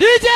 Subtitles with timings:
[0.00, 0.30] 一剑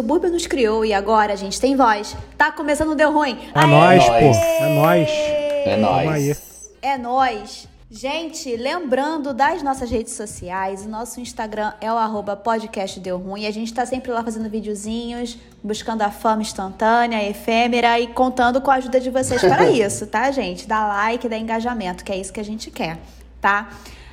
[0.00, 2.16] subúrbio nos criou e agora a gente tem voz.
[2.38, 3.38] Tá começando o Deu Ruim.
[3.54, 3.66] É Aê!
[3.66, 4.12] nóis, pô.
[4.14, 5.10] É nóis.
[5.10, 6.06] É Tamo aí.
[6.06, 6.70] nóis.
[6.80, 7.68] É nóis.
[7.90, 13.46] Gente, lembrando das nossas redes sociais, o nosso Instagram é o arroba podcast Deu Ruim.
[13.46, 18.70] A gente tá sempre lá fazendo videozinhos, buscando a fama instantânea, efêmera e contando com
[18.70, 20.66] a ajuda de vocês para isso, tá, gente?
[20.66, 22.98] Dá like, dá engajamento, que é isso que a gente quer,
[23.38, 23.68] tá?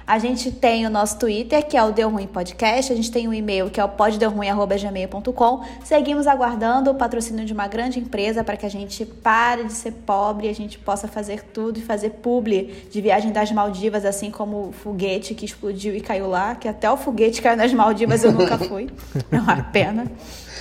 [0.07, 2.93] A gente tem o nosso Twitter, que é o Deu Ruim Podcast.
[2.93, 5.65] A gente tem o e-mail, que é o poddeuruim.gmail.com.
[5.83, 9.91] Seguimos aguardando o patrocínio de uma grande empresa para que a gente pare de ser
[9.91, 14.31] pobre e a gente possa fazer tudo e fazer publi de viagem das Maldivas, assim
[14.31, 18.23] como o foguete que explodiu e caiu lá, que até o foguete caiu nas Maldivas
[18.23, 18.87] eu nunca fui.
[19.29, 20.09] É uma pena,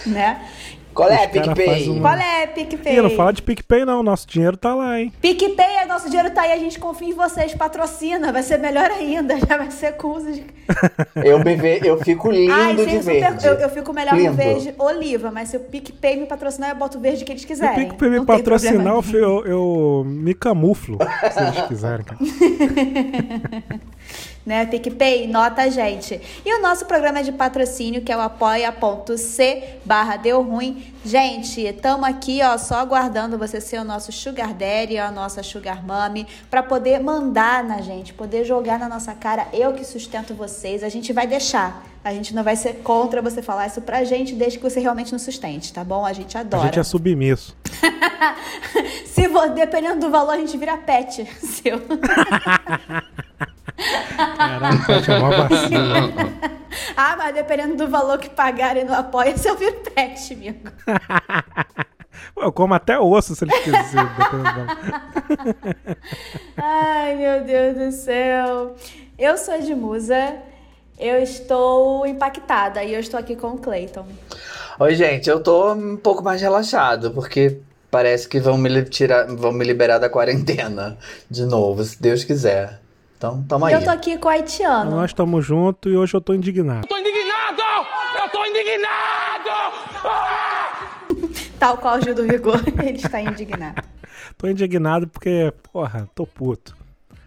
[0.05, 0.45] né?
[0.97, 1.67] Qual é, Os cara PicPay?
[1.67, 2.97] faz um- Qual é, PicPay?
[2.97, 5.13] Ih, não fala de PicPay não, nosso dinheiro tá lá, hein?
[5.21, 9.37] PicPay, nosso dinheiro tá aí, a gente confia em vocês, patrocina, vai ser melhor ainda,
[9.47, 10.43] já vai ser com uso de
[11.23, 11.81] Eu, me ve...
[11.85, 13.47] eu fico lindo Ai, de super- verde.
[13.47, 14.31] eu, eu fico melhor Lindo.
[14.31, 17.43] no verde oliva, mas se o PicPay me patrocinar, eu boto o verde que eles
[17.43, 17.89] Se o quiserem.
[17.89, 20.99] PicPay me patrocinar, eu, eu, eu me camuflo,
[21.31, 22.05] se eles quiserem.
[22.05, 22.19] cara.
[24.47, 24.65] né?
[24.67, 26.21] PicPay, nota a gente.
[26.45, 30.95] E o nosso programa de patrocínio, que é o apoia.c barra deu ruim.
[31.05, 35.85] Gente, estamos aqui, ó, só aguardando você ser o nosso sugar daddy, a nossa sugar
[35.85, 40.85] mommy, para poder mandar na gente, poder jogar na nossa cara, eu que sustento vocês,
[40.85, 41.85] a gente vai deixar.
[42.07, 45.13] A gente não vai ser contra você falar isso pra gente, desde que você realmente
[45.13, 46.07] nos sustente, tá bom?
[46.07, 46.63] A gente A adora.
[46.67, 47.57] gente é submisso.
[49.07, 51.81] Se for, dependendo do valor, a gente vira pet seu.
[54.37, 56.13] Caraca, chamar vacina.
[56.97, 60.61] ah, mas dependendo do valor que pagarem no apoia, se eu viro pet, amigo.
[62.37, 64.09] Eu como até osso se eles quiserem.
[64.17, 65.97] dependendo do-
[66.57, 68.77] Ai, meu Deus do céu.
[69.19, 70.37] Eu sou de Musa.
[70.99, 74.07] Eu estou impactada e eu estou aqui com o Clayton.
[74.79, 77.59] Oi, gente, eu tô um pouco mais relaxado, porque
[77.91, 80.97] parece que vão me, tirar, vão me liberar da quarentena
[81.31, 82.81] de novo, se Deus quiser.
[83.17, 83.81] Então, tamo E aí.
[83.81, 84.91] eu tô aqui com o haitiano.
[84.91, 86.87] Nós estamos juntos e hoje eu tô indignado.
[86.87, 87.63] Tô indignado!
[88.23, 88.97] Eu tô indignado!
[91.59, 93.83] Tal qual o Gil do Vigor, ele está indignado.
[94.37, 96.76] Tô indignado porque, porra, tô puto.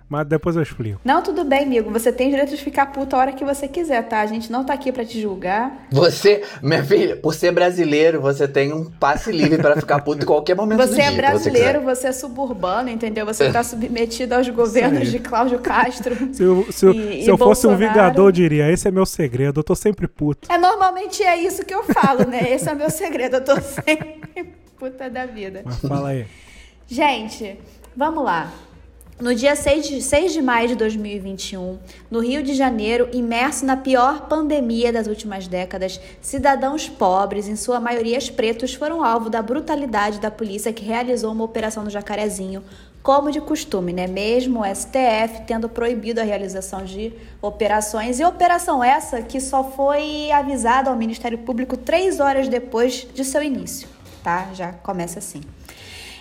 [0.09, 0.99] Mas depois eu explico.
[1.05, 1.91] Não, tudo bem, amigo.
[1.91, 4.21] Você tem direito de ficar puto a hora que você quiser, tá?
[4.21, 5.85] A gente não tá aqui pra te julgar.
[5.91, 10.25] Você, minha filha, por ser brasileiro, você tem um passe livre pra ficar puto em
[10.25, 11.03] qualquer momento do Você dia.
[11.03, 13.23] é que brasileiro, você é suburbano, entendeu?
[13.27, 15.11] Você tá submetido aos governos aí.
[15.11, 16.15] de Cláudio Castro.
[16.33, 18.91] Se eu, se eu, E- se e eu fosse um vingador, eu diria: esse é
[18.91, 20.51] meu segredo, eu tô sempre puto.
[20.51, 22.51] É, normalmente é isso que eu falo, né?
[22.51, 23.35] Esse é o meu segredo.
[23.35, 25.61] Eu tô sempre puta da vida.
[25.63, 26.25] Mas fala aí.
[26.87, 27.59] Gente,
[27.95, 28.51] vamos lá.
[29.19, 31.77] No dia 6 de, 6 de maio de 2021,
[32.09, 37.81] no Rio de Janeiro, imerso na pior pandemia das últimas décadas, cidadãos pobres, em sua
[37.81, 42.63] maioria pretos, foram alvo da brutalidade da polícia que realizou uma operação no Jacarezinho,
[43.03, 44.07] como de costume, né?
[44.07, 48.21] Mesmo o STF tendo proibido a realização de operações.
[48.21, 53.43] E operação essa que só foi avisada ao Ministério Público três horas depois de seu
[53.43, 53.85] início,
[54.23, 54.49] tá?
[54.53, 55.41] Já começa assim.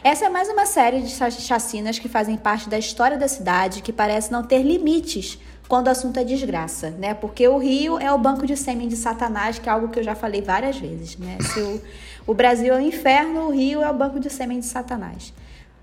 [0.08, 3.82] Essa é mais uma série de cha- chacinas que fazem parte da história da cidade
[3.82, 5.38] que parece não ter limites
[5.68, 7.12] quando o assunto é desgraça, né?
[7.12, 10.02] Porque o Rio é o banco de sêmen de Satanás, que é algo que eu
[10.02, 11.36] já falei várias vezes, né?
[11.42, 11.82] Se o,
[12.26, 15.30] o Brasil é o inferno, o Rio é o banco de sêmen de Satanás.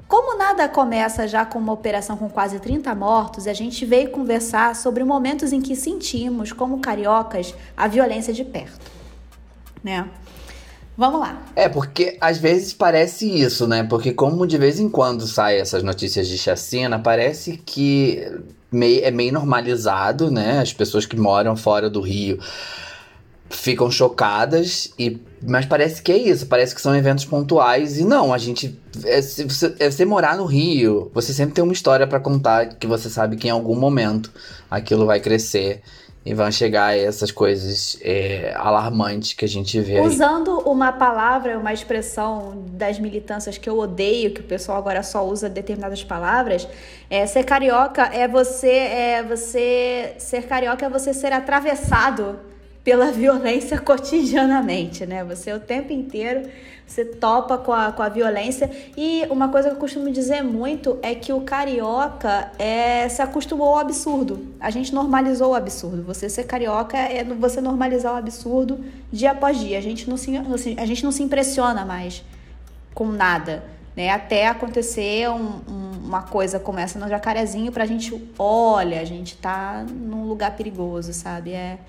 [0.08, 4.76] Como nada começa já com uma operação com quase 30 mortos, a gente veio conversar
[4.76, 8.90] sobre momentos em que sentimos, como cariocas, a violência de perto,
[9.84, 10.10] né?
[10.98, 11.42] Vamos lá.
[11.56, 13.84] É, porque às vezes parece isso, né?
[13.84, 18.26] Porque como de vez em quando saem essas notícias de chacina, parece que
[18.72, 20.60] mei- é meio normalizado, né?
[20.60, 22.40] As pessoas que moram fora do Rio
[23.50, 28.34] ficam chocadas e mas parece que é isso, parece que são eventos pontuais e não,
[28.34, 32.08] a gente é, se você, é você morar no Rio, você sempre tem uma história
[32.08, 34.32] pra contar que você sabe que em algum momento
[34.72, 35.84] aquilo vai crescer
[36.26, 40.08] E vão chegar essas coisas é, alarmantes que a gente vê aí.
[40.08, 45.24] Usando uma palavra, uma expressão das militâncias que eu odeio, que o pessoal agora só
[45.24, 46.68] usa determinadas palavras,
[47.12, 52.40] é, ser carioca é você, é você ser carioca é você ser atravessado
[52.84, 55.24] pela violência cotidianamente, né?
[55.26, 56.50] Você o tempo inteiro
[56.86, 58.70] você topa com a, com a violência.
[58.96, 63.70] E uma coisa que eu costumo dizer muito é que o carioca é, se acostumou
[63.70, 64.54] ao absurdo.
[64.60, 66.04] A gente normalizou o absurdo.
[66.04, 69.78] Você ser carioca é você normalizar o absurdo dia após dia.
[69.78, 70.38] A gente não se,
[70.78, 72.24] a gente não se impressiona mais
[72.94, 73.64] com nada.
[73.96, 79.06] Né, até acontecer um, um, uma coisa como essa no Jacarezinho pra gente, olha, a
[79.06, 81.54] gente tá num lugar perigoso, sabe?
[81.54, 81.80] É,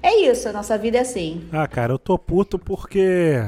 [0.00, 1.48] é isso, a nossa vida é assim.
[1.50, 3.42] Ah, cara, eu tô puto porque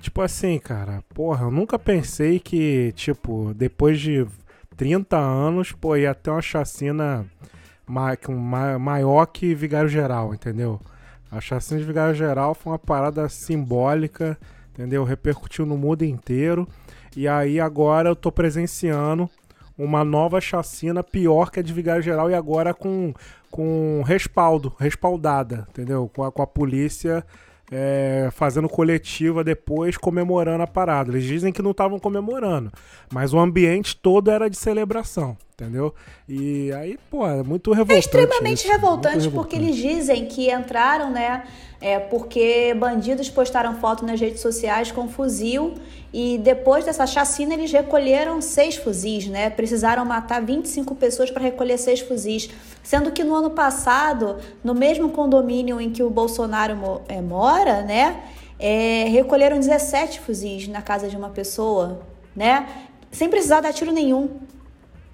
[0.00, 4.26] Tipo assim, cara, porra, eu nunca pensei que, tipo, depois de
[4.76, 7.26] 30 anos, pô, ia ter uma chacina
[7.86, 10.80] ma ma maior que Vigário Geral, entendeu?
[11.30, 14.38] A chacina de Vigário Geral foi uma parada simbólica,
[14.72, 15.02] entendeu?
[15.04, 16.66] Repercutiu no mundo inteiro.
[17.16, 19.28] E aí agora eu tô presenciando
[19.76, 23.12] uma nova chacina pior que a de Vigário Geral e agora com,
[23.50, 26.10] com respaldo, respaldada, entendeu?
[26.14, 27.24] Com a, com a polícia
[27.70, 31.10] é, fazendo coletiva depois, comemorando a parada.
[31.10, 32.72] Eles dizem que não estavam comemorando,
[33.12, 35.92] mas o ambiente todo era de celebração, entendeu?
[36.28, 37.96] E aí, pô, é muito revoltante.
[37.96, 41.44] É extremamente isso, revoltante porque eles dizem que entraram, né?
[41.80, 45.74] É porque bandidos postaram foto nas redes sociais com fuzil
[46.12, 49.50] e depois dessa chacina eles recolheram seis fuzis, né?
[49.50, 52.50] Precisaram matar 25 pessoas para recolher seis fuzis,
[52.82, 58.22] sendo que no ano passado, no mesmo condomínio em que o Bolsonaro é, mora, né?
[58.60, 62.00] É, recolheram 17 fuzis na casa de uma pessoa,
[62.34, 62.68] né?
[63.10, 64.40] Sem precisar dar tiro nenhum.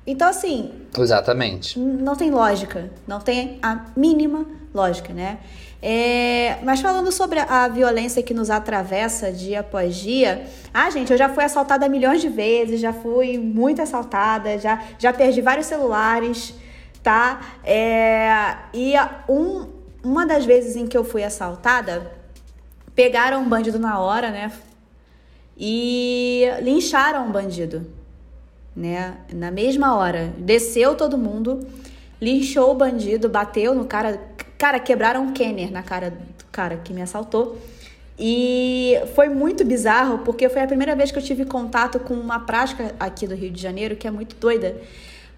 [0.06, 0.72] Então, assim.
[0.98, 1.78] Exatamente.
[1.78, 2.90] Não tem lógica.
[3.06, 5.38] Não tem a mínima lógica, né?
[5.86, 11.18] É, mas falando sobre a violência que nos atravessa dia após dia, ah, gente, eu
[11.18, 16.54] já fui assaltada milhões de vezes, já fui muito assaltada, já, já perdi vários celulares,
[17.02, 17.58] tá?
[17.62, 18.94] É, e
[19.28, 19.68] um,
[20.02, 22.10] uma das vezes em que eu fui assaltada,
[22.94, 24.50] pegaram um bandido na hora, né?
[25.54, 27.86] E lincharam um bandido,
[28.76, 29.16] né?
[29.32, 30.32] Na mesma hora.
[30.38, 31.66] Desceu todo mundo,
[32.20, 34.20] linchou o bandido, bateu no cara
[34.64, 37.58] Cara, quebraram um Kenner na cara do cara que me assaltou.
[38.18, 42.40] E foi muito bizarro, porque foi a primeira vez que eu tive contato com uma
[42.40, 44.76] prática aqui do Rio de Janeiro que é muito doida.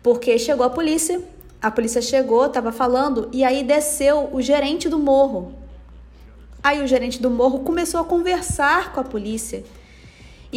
[0.03, 1.21] Porque chegou a polícia,
[1.61, 5.55] a polícia chegou, tava falando, e aí desceu o gerente do morro.
[6.63, 9.65] Aí o gerente do morro começou a conversar com a polícia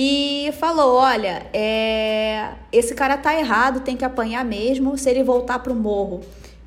[0.01, 2.51] e falou: Olha, é...
[2.72, 4.98] esse cara tá errado, tem que apanhar mesmo.
[4.98, 6.22] Se ele voltar pro morro,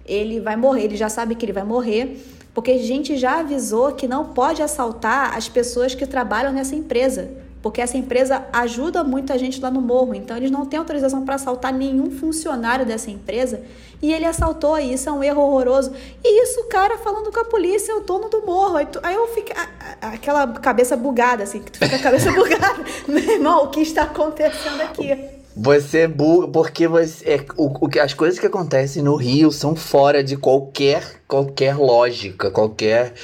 [0.04, 3.92] ele vai morrer, ele já sabe que ele vai morrer, porque a gente já avisou
[3.92, 7.30] que não pode assaltar as pessoas que trabalham nessa empresa,
[7.62, 11.36] porque essa empresa ajuda muita gente lá no morro, então eles não têm autorização para
[11.36, 13.62] assaltar nenhum funcionário dessa empresa,
[14.02, 15.92] e ele assaltou, e isso é um erro horroroso.
[16.24, 18.76] E isso, o cara falando com a polícia, é o dono do morro.
[18.76, 19.52] Aí, tu, aí eu fico.
[19.54, 22.84] A, a, aquela cabeça bugada, assim, que tu fica a cabeça bugada.
[23.06, 25.16] Meu irmão, o que está acontecendo aqui?
[25.54, 29.76] Você é burro, porque você, é, o, o, as coisas que acontecem no Rio são
[29.76, 33.14] fora de qualquer, qualquer lógica, qualquer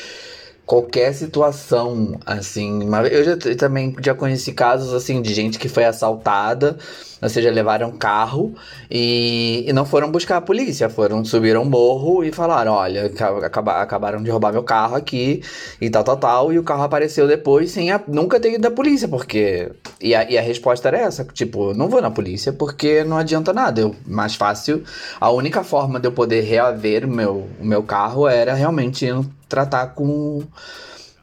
[0.68, 2.80] qualquer situação, assim.
[3.10, 6.76] Eu já eu também já conheci casos, assim, de gente que foi assaltada,
[7.22, 8.54] ou seja, levaram carro
[8.90, 13.06] e, e não foram buscar a polícia, foram subir um morro e falaram, olha,
[13.42, 15.42] acaba, acabaram de roubar meu carro aqui
[15.80, 18.70] e tal, tal, tal, e o carro apareceu depois sem a, nunca ter ido da
[18.70, 19.72] polícia, porque...
[19.98, 23.54] E a, e a resposta era essa, tipo, não vou na polícia porque não adianta
[23.54, 24.84] nada, eu, mais fácil,
[25.18, 29.06] a única forma de eu poder reaver o meu, o meu carro era realmente
[29.48, 30.42] tratar com,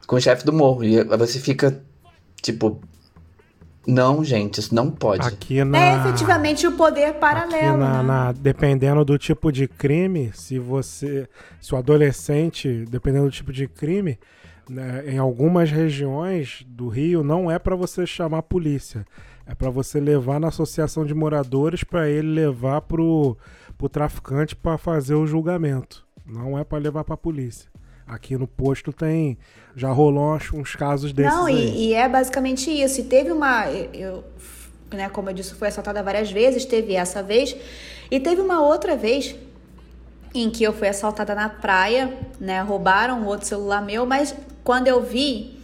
[0.06, 0.84] com o chefe do morro.
[0.84, 1.82] E você fica,
[2.42, 2.80] tipo,
[3.86, 5.26] não, gente, isso não pode.
[5.26, 7.76] Aqui na, é efetivamente o poder paralelo.
[7.76, 8.02] Na, né?
[8.02, 11.28] na, dependendo do tipo de crime, se você.
[11.60, 14.18] Se o adolescente, dependendo do tipo de crime,
[14.68, 19.06] né, em algumas regiões do Rio, não é para você chamar a polícia.
[19.46, 23.38] É para você levar na associação de moradores para ele levar pro,
[23.78, 26.04] pro traficante para fazer o julgamento.
[26.26, 27.70] Não é para levar para a polícia.
[28.06, 29.36] Aqui no posto tem.
[29.74, 31.32] Já rolou uns, casos desses.
[31.32, 33.00] Não, e, e, é basicamente isso.
[33.00, 33.68] E teve uma.
[33.70, 34.24] Eu,
[34.92, 37.56] né, como eu disse, foi assaltada várias vezes, teve essa vez.
[38.10, 39.34] E teve uma outra vez
[40.32, 42.60] em que eu fui assaltada na praia, né?
[42.60, 45.58] Roubaram outro celular meu, mas quando eu vi,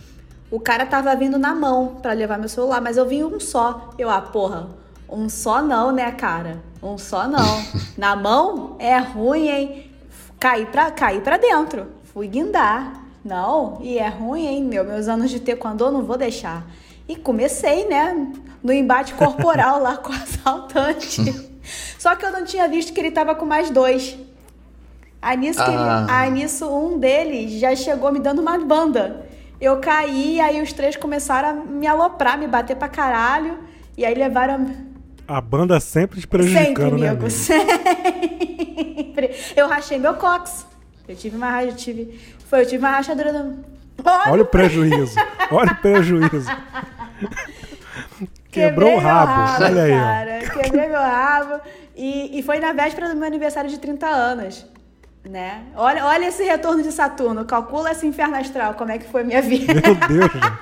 [0.50, 3.90] o cara tava vindo na mão para levar meu celular, mas eu vi um só.
[3.96, 4.68] Eu, ah, porra,
[5.08, 6.60] um só não, né, cara?
[6.82, 7.64] Um só não.
[7.96, 9.92] na mão é ruim, hein?
[10.42, 11.86] caí pra, caí pra dentro.
[12.12, 13.00] Fui guindar.
[13.24, 14.84] Não, e é ruim, hein, meu?
[14.84, 16.66] Meus anos de taekwondo eu não vou deixar.
[17.08, 21.50] E comecei, né, no embate corporal lá com o assaltante.
[21.98, 24.18] Só que eu não tinha visto que ele tava com mais dois.
[25.20, 26.06] Aí nisso, que ele- Ah.
[26.08, 29.24] aí nisso um deles já chegou me dando uma banda.
[29.60, 33.58] Eu caí, aí os três começaram a me aloprar, me bater pra caralho.
[33.96, 34.66] E aí levaram.
[35.28, 37.08] A banda sempre te Sempre, prejudicando, né?
[37.10, 37.26] amigo.
[37.26, 37.30] amigo?
[38.50, 39.30] Sempre.
[39.54, 40.66] Eu rachei meu cox.
[41.08, 42.20] Eu tive uma racha, eu tive.
[42.48, 43.64] Foi, eu tive uma rachadura no.
[44.04, 45.14] Olha, Olha o prejuízo.
[45.50, 46.50] Olha o prejuízo.
[48.50, 49.58] Quebrou Quebrei o rabo.
[49.60, 50.38] meu Olha aí, cara.
[50.62, 51.60] Quebrei meu rabo.
[51.96, 54.66] E, e foi na véspera do meu aniversário de 30 anos.
[55.28, 55.64] Né?
[55.76, 57.44] Olha, olha esse retorno de Saturno.
[57.44, 58.74] Calcula esse inferno astral.
[58.74, 59.72] Como é que foi a minha vida.
[59.74, 60.58] Meu Deus, gente.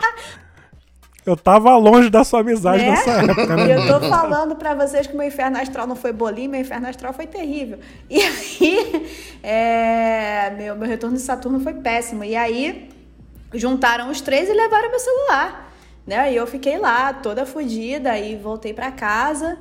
[1.24, 2.90] Eu tava longe da sua amizade Né?
[2.90, 3.66] nessa época, né?
[3.66, 6.88] E eu tô falando pra vocês que meu inferno astral não foi bolinho, meu inferno
[6.88, 7.78] astral foi terrível.
[8.08, 9.06] E aí,
[9.42, 12.24] é, meu, meu retorno de Saturno foi péssimo.
[12.24, 12.88] E aí,
[13.52, 15.72] juntaram os três e levaram meu celular.
[16.06, 16.32] Né?
[16.32, 19.58] E eu fiquei lá, toda fodida, e voltei pra casa.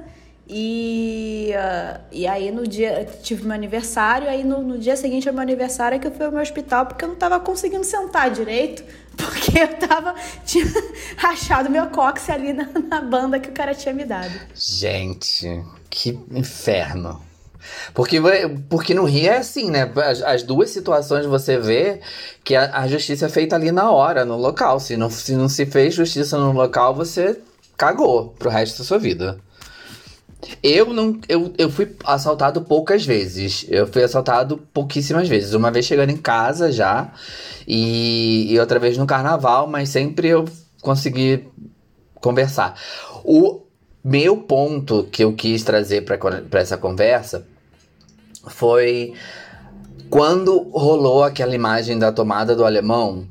[0.51, 5.33] E, ah, e aí no dia tive meu aniversário, aí no, no dia seguinte ao
[5.33, 8.31] meu aniversário é que eu fui ao meu hospital porque eu não tava conseguindo sentar
[8.31, 8.83] direito,
[9.19, 10.65] porque eu tava tinha
[11.17, 14.31] rachado meu cóccix ali na, na banda que o cara tinha me dado.
[14.55, 17.21] Gente, que inferno.
[17.93, 18.19] Porque,
[18.69, 19.91] porque no Rio é assim, né?
[19.95, 21.99] As, as duas situações você vê
[22.43, 24.79] que a, a justiça é feita ali na hora, no local.
[24.79, 27.37] Se não, se não se fez justiça no local, você
[27.77, 29.39] cagou pro resto da sua vida.
[30.63, 31.19] Eu não.
[31.27, 33.65] Eu, eu fui assaltado poucas vezes.
[33.69, 35.53] Eu fui assaltado pouquíssimas vezes.
[35.53, 37.11] Uma vez chegando em casa já.
[37.67, 40.45] E, e outra vez no carnaval, mas sempre eu
[40.81, 41.47] consegui
[42.15, 42.79] conversar.
[43.23, 43.61] O
[44.03, 47.45] meu ponto que eu quis trazer para essa conversa
[48.47, 49.13] foi
[50.09, 53.27] quando rolou aquela imagem da tomada do alemão,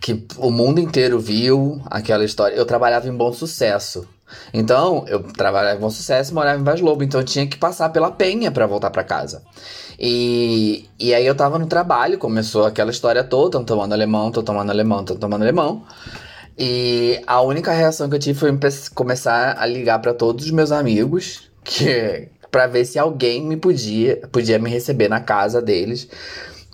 [0.00, 2.56] que o mundo inteiro viu aquela história.
[2.56, 4.08] Eu trabalhava em Bom Sucesso.
[4.52, 7.56] Então, eu trabalhava em Bom Sucesso e morava em Vaz Lobo, então eu tinha que
[7.56, 9.42] passar pela Penha para voltar para casa.
[9.98, 14.42] E, e aí eu tava no trabalho, começou aquela história toda, tô tomando alemão, tô
[14.42, 15.84] tomando alemão, tô tomando alemão.
[16.58, 18.50] E a única reação que eu tive foi
[18.94, 24.16] começar a ligar para todos os meus amigos, que para ver se alguém me podia,
[24.30, 26.06] podia me receber na casa deles,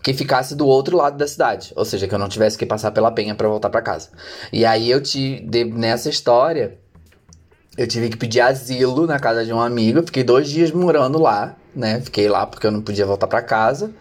[0.03, 2.91] que ficasse do outro lado da cidade, ou seja, que eu não tivesse que passar
[2.91, 4.09] pela penha para voltar para casa.
[4.53, 6.79] E aí eu te nessa história
[7.79, 11.55] eu tive que pedir asilo na casa de um amigo, fiquei dois dias morando lá,
[11.75, 12.01] né?
[12.01, 13.93] Fiquei lá porque eu não podia voltar para casa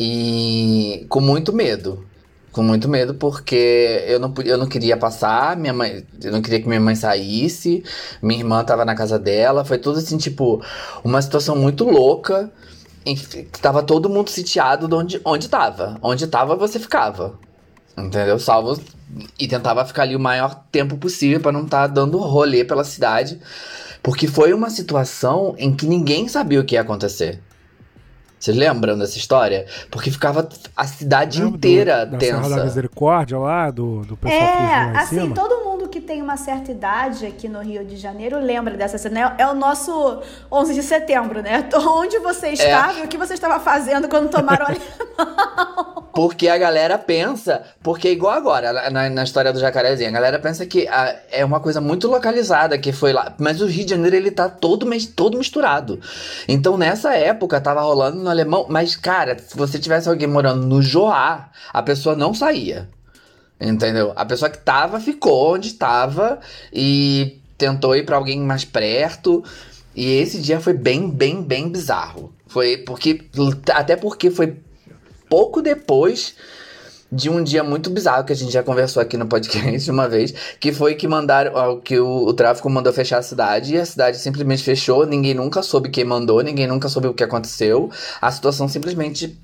[0.00, 2.06] e com muito medo.
[2.50, 6.60] Com muito medo, porque eu não, eu não queria passar, minha mãe, eu não queria
[6.60, 7.84] que minha mãe saísse,
[8.22, 10.62] minha irmã tava na casa dela, foi tudo assim, tipo,
[11.02, 12.50] uma situação muito louca.
[13.04, 15.98] Enfim, tava todo mundo sitiado de onde, onde tava.
[16.00, 17.38] Onde tava, você ficava.
[17.98, 18.38] Entendeu?
[18.38, 18.80] Salvo.
[19.38, 23.38] E tentava ficar ali o maior tempo possível pra não estar dando rolê pela cidade.
[24.02, 27.40] Porque foi uma situação em que ninguém sabia o que ia acontecer.
[28.38, 29.64] Vocês lembram dessa história?
[29.90, 32.64] Porque ficava a cidade Lembra do- inteira da Serra da tensa.
[32.64, 35.34] Misericórdia lá, do, do pessoal fugindo lá É, em assim, cima.
[35.34, 35.63] todo mundo
[36.04, 39.36] tem uma certa idade aqui no Rio de Janeiro lembra dessa cena.
[39.38, 41.68] É é o nosso 11 de setembro, né?
[41.86, 44.80] Onde você estava e o que você estava fazendo quando tomaram ali.
[46.12, 50.38] Porque a galera pensa, porque é igual agora, na, na história do jacarezinho, a galera
[50.38, 53.34] pensa que ah, é uma coisa muito localizada que foi lá.
[53.36, 55.98] Mas o Rio de Janeiro, ele tá todo, todo misturado.
[56.46, 58.64] Então, nessa época, tava rolando no alemão.
[58.68, 62.88] Mas, cara, se você tivesse alguém morando no Joá, a pessoa não saía.
[63.60, 64.12] Entendeu?
[64.16, 66.40] A pessoa que tava, ficou onde tava
[66.72, 69.44] e tentou ir pra alguém mais perto.
[69.94, 72.32] E esse dia foi bem, bem, bem bizarro.
[72.46, 73.20] Foi porque.
[73.72, 74.56] Até porque foi
[75.28, 76.34] pouco depois
[77.14, 80.34] de um dia muito bizarro que a gente já conversou aqui no podcast uma vez,
[80.58, 84.18] que foi que mandaram, que o, o tráfico mandou fechar a cidade e a cidade
[84.18, 87.90] simplesmente fechou, ninguém nunca soube quem mandou, ninguém nunca soube o que aconteceu.
[88.20, 89.38] A situação simplesmente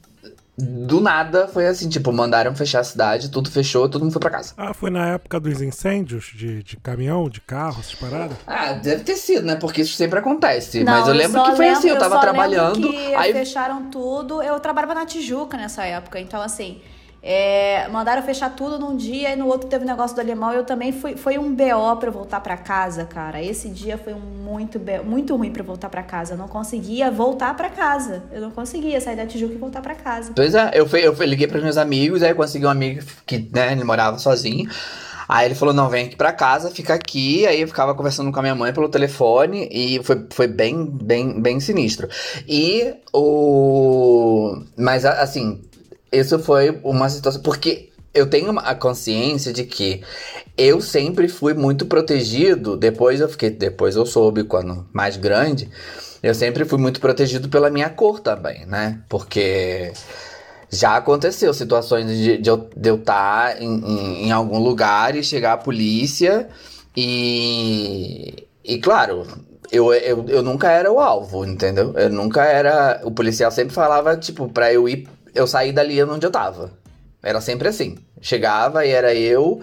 [0.63, 4.31] do nada foi assim, tipo, mandaram fechar a cidade, tudo fechou, todo mundo foi pra
[4.31, 4.53] casa.
[4.57, 8.37] Ah, foi na época dos incêndios de, de caminhão, de carro, essas paradas?
[8.47, 9.57] Ah, deve ter sido, né?
[9.57, 10.83] Porque isso sempre acontece.
[10.85, 13.33] Não, Mas eu lembro só que foi lembro- assim, eu tava só trabalhando, que aí
[13.33, 14.43] fecharam tudo.
[14.43, 16.81] Eu trabalhava na Tijuca nessa época, então assim.
[17.23, 20.53] É, mandaram fechar tudo num dia e no outro teve o negócio do alemão.
[20.53, 21.17] Eu também fui.
[21.17, 21.65] Foi um BO
[22.03, 23.43] eu voltar pra casa, cara.
[23.43, 26.35] Esse dia foi um muito, muito ruim eu voltar pra casa.
[26.35, 28.23] Eu não conseguia voltar pra casa.
[28.33, 30.33] Eu não conseguia sair da Tijuca e voltar pra casa.
[30.35, 33.05] Pois é, eu, fui, eu fui- liguei pros meus amigos, aí eu consegui um amigo
[33.27, 34.71] que, né, ele morava sozinho.
[35.29, 37.47] Aí ele falou: não, vem aqui pra casa, fica aqui.
[37.47, 41.41] Aí eu ficava conversando com a minha mãe pelo telefone e foi, foi bem, bem,
[41.41, 42.09] bem sinistro.
[42.49, 44.61] E o.
[44.77, 45.61] Mas assim,
[46.13, 47.43] isso foi uma situação.
[47.43, 50.03] Porque eu tenho a consciência de que
[50.57, 52.77] eu sempre fui muito protegido.
[52.77, 53.51] Depois eu fiquei.
[53.51, 55.71] Depois eu soube, quando mais grande,
[56.23, 59.01] eu sempre fui muito protegido pela minha cor também, né?
[59.09, 59.93] Porque.
[60.73, 65.23] Já aconteceu situações de, de eu de eu estar em, em, em algum lugar e
[65.25, 66.49] chegar a polícia
[66.97, 68.47] e.
[68.65, 69.27] E claro,
[69.73, 71.93] eu, eu, eu nunca era o alvo, entendeu?
[71.97, 73.01] Eu nunca era.
[73.05, 76.73] O policial sempre falava, tipo, pra eu ir, eu sair dali onde eu tava.
[77.23, 77.99] Era sempre assim.
[78.21, 79.61] Chegava e era eu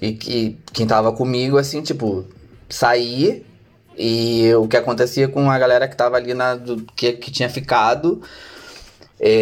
[0.00, 2.24] e que, quem tava comigo, assim, tipo,
[2.68, 3.46] sair.
[3.96, 6.54] E o que acontecia com a galera que tava ali na.
[6.54, 8.22] do- que, que tinha ficado.
[9.18, 9.32] É,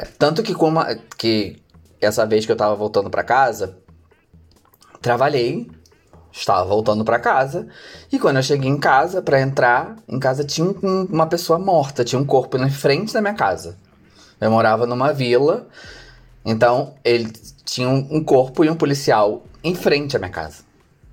[0.00, 1.62] é, tanto que como a- que
[2.00, 3.78] essa vez que eu tava voltando pra casa,
[5.00, 5.68] trabalhei,
[6.32, 7.68] estava voltando pra casa,
[8.12, 12.04] e quando eu cheguei em casa pra entrar, em casa tinha um- uma pessoa morta,
[12.04, 13.76] tinha um corpo na frente da minha casa.
[14.40, 15.66] Eu morava numa vila,
[16.44, 17.32] então ele
[17.64, 20.64] tinha um, corpo e um policial em frente à minha casa.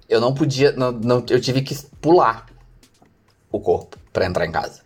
[0.10, 2.46] Eu não podia, não, não- eu tive que pular
[3.52, 4.82] o corpo pra entrar em casa.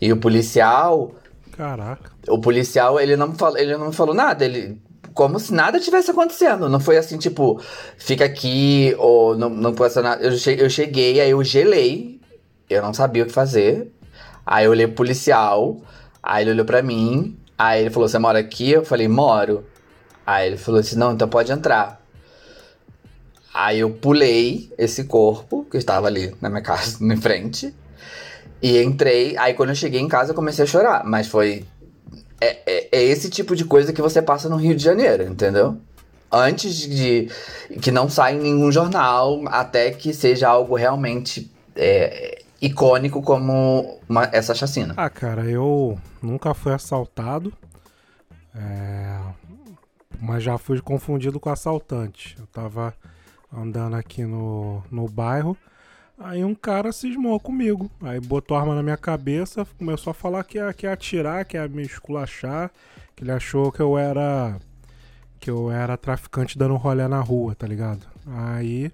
[0.00, 1.12] E o policial
[1.52, 2.10] Caraca.
[2.28, 4.80] o policial, ele não, me falou, ele não me falou nada, ele.
[5.12, 6.68] Como se nada tivesse acontecendo.
[6.68, 7.60] Não foi assim, tipo,
[7.96, 10.24] fica aqui, ou não, não ser nada.
[10.24, 12.20] Eu, che- eu cheguei, aí eu gelei,
[12.68, 13.92] eu não sabia o que fazer.
[14.44, 15.80] Aí eu olhei pro policial,
[16.24, 18.70] aí ele olhou pra mim, aí ele falou: Você mora aqui?
[18.70, 19.64] Eu falei: Moro.
[20.26, 22.00] Aí ele falou assim: Não, então pode entrar.
[23.52, 27.74] Aí eu pulei esse corpo, que estava ali na minha casa, em frente.
[28.62, 31.64] E entrei, aí quando eu cheguei em casa eu comecei a chorar, mas foi.
[32.40, 35.76] É, é, é esse tipo de coisa que você passa no Rio de Janeiro, entendeu?
[36.32, 37.28] Antes de.
[37.80, 44.28] que não saia em nenhum jornal, até que seja algo realmente é, icônico como uma-
[44.32, 44.94] essa chacina.
[44.96, 47.52] Ah, cara, eu nunca fui assaltado.
[48.54, 49.18] é,
[50.20, 52.36] Mas já fui confundido com assaltante.
[52.38, 52.94] Eu tava
[53.52, 55.56] andando aqui no, no bairro.
[56.18, 57.90] Aí um cara cismou comigo.
[58.00, 61.56] Aí botou arma na minha cabeça, começou a falar que ia, que ia atirar, que
[61.56, 62.70] ia me esculachar,
[63.16, 64.56] que ele achou que eu era.
[65.40, 68.06] que eu era traficante dando rolé na rua, tá ligado?
[68.26, 68.90] Aí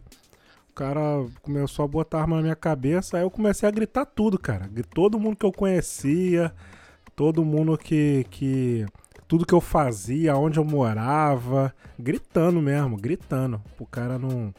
[0.71, 4.39] o cara começou a botar arma na minha cabeça, aí eu comecei a gritar tudo,
[4.39, 4.71] cara.
[4.95, 6.53] Todo mundo que eu conhecia,
[7.17, 8.25] todo mundo que.
[8.31, 8.87] que
[9.27, 14.53] tudo que eu fazia, onde eu morava, gritando mesmo, gritando, pro cara não,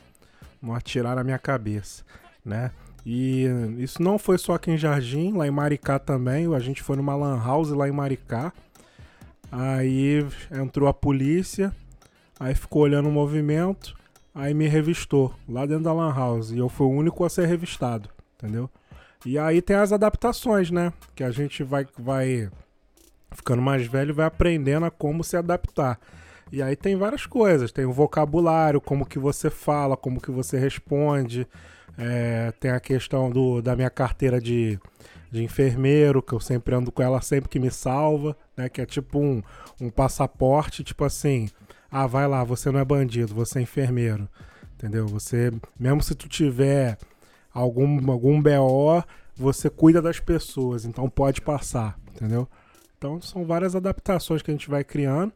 [0.61, 2.03] não atirar na minha cabeça,
[2.43, 2.71] né?
[3.05, 3.45] E
[3.79, 7.15] isso não foi só aqui em Jardim, lá em Maricá também, a gente foi numa
[7.15, 8.53] lan house lá em Maricá,
[9.51, 11.75] aí entrou a polícia,
[12.39, 13.93] aí ficou olhando o movimento,
[14.33, 17.47] aí me revistou lá dentro da lan house, e eu fui o único a ser
[17.47, 18.69] revistado, entendeu?
[19.25, 20.91] E aí tem as adaptações, né?
[21.15, 22.49] Que a gente vai, vai
[23.31, 25.99] ficando mais velho, vai aprendendo a como se adaptar.
[26.51, 30.57] E aí tem várias coisas, tem o vocabulário, como que você fala, como que você
[30.57, 31.47] responde,
[31.97, 34.77] é, tem a questão do, da minha carteira de,
[35.29, 38.67] de enfermeiro, que eu sempre ando com ela sempre que me salva, né?
[38.67, 39.41] Que é tipo um,
[39.79, 41.47] um passaporte, tipo assim,
[41.91, 44.29] ah, vai lá, você não é bandido, você é enfermeiro,
[44.75, 45.05] entendeu?
[45.07, 46.97] Você, mesmo se tu tiver
[47.53, 49.03] algum, algum BO,
[49.35, 52.47] você cuida das pessoas, então pode passar, entendeu?
[52.97, 55.33] Então são várias adaptações que a gente vai criando,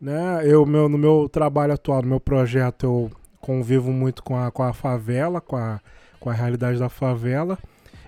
[0.00, 0.42] né?
[0.44, 4.62] Eu meu, no meu trabalho atual, no meu projeto, eu convivo muito com a, com
[4.62, 5.80] a favela, com a,
[6.20, 7.58] com a realidade da favela.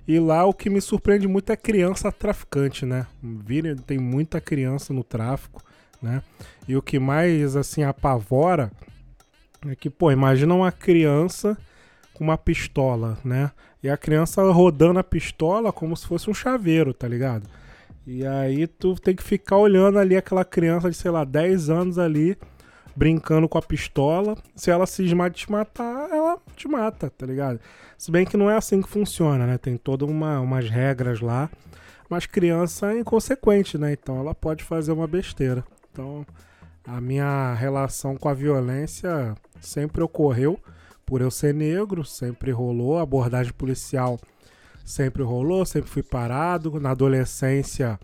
[0.07, 3.07] E lá o que me surpreende muito é criança traficante, né?
[3.23, 5.63] Vira, tem muita criança no tráfico,
[6.03, 6.23] né?
[6.67, 8.71] E o que mais assim apavora
[9.67, 11.57] é que, pô, imagina uma criança
[12.15, 13.51] com uma pistola, né?
[13.83, 17.49] E a criança rodando a pistola como se fosse um chaveiro, tá ligado?
[18.07, 21.99] E aí tu tem que ficar olhando ali aquela criança de, sei lá, 10 anos
[21.99, 22.37] ali,
[22.95, 24.37] brincando com a pistola.
[24.55, 27.61] Se ela cismar de te matar, ela te mata, tá ligado?
[27.97, 29.59] Se bem que não é assim que funciona, né?
[29.59, 31.51] Tem todas uma, umas regras lá.
[32.09, 33.93] Mas criança é inconsequente, né?
[33.93, 35.65] Então ela pode fazer uma besteira.
[35.91, 36.27] Então
[36.87, 40.59] a minha relação com a violência sempre ocorreu
[41.05, 42.99] por eu ser negro, sempre rolou.
[42.99, 44.19] A abordagem policial
[44.85, 46.81] sempre rolou, sempre fui parado.
[46.81, 47.99] Na adolescência,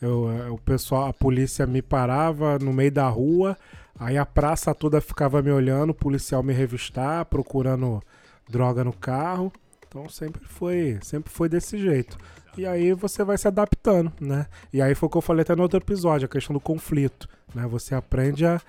[0.00, 3.56] eu, eh, o pessoal, a polícia me parava no meio da rua,
[3.98, 8.02] aí a praça toda ficava me olhando, o policial me revistar, procurando
[8.48, 9.52] droga no carro.
[9.86, 12.18] Então sempre foi, sempre foi desse jeito.
[12.56, 14.46] E aí você vai se adaptando, né?
[14.72, 17.28] E aí foi o que eu falei até no outro episódio, a questão do conflito,
[17.54, 17.66] né?
[17.66, 18.60] Você aprende a,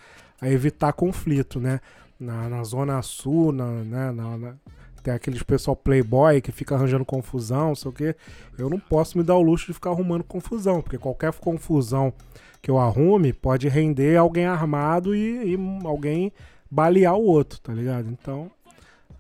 [0.42, 1.80] a evitar conflito, né?
[2.20, 4.54] na, na Zona Sul, na, né, na, na-
[5.02, 8.16] tem aqueles pessoal playboy que fica arranjando confusão, sei o quê.
[8.58, 12.14] Eu não posso me dar o luxo de ficar arrumando confusão, porque qualquer confusão
[12.62, 16.32] que eu arrume pode render alguém armado e, e alguém
[16.72, 18.10] balear o outro, tá ligado?
[18.10, 18.50] Então,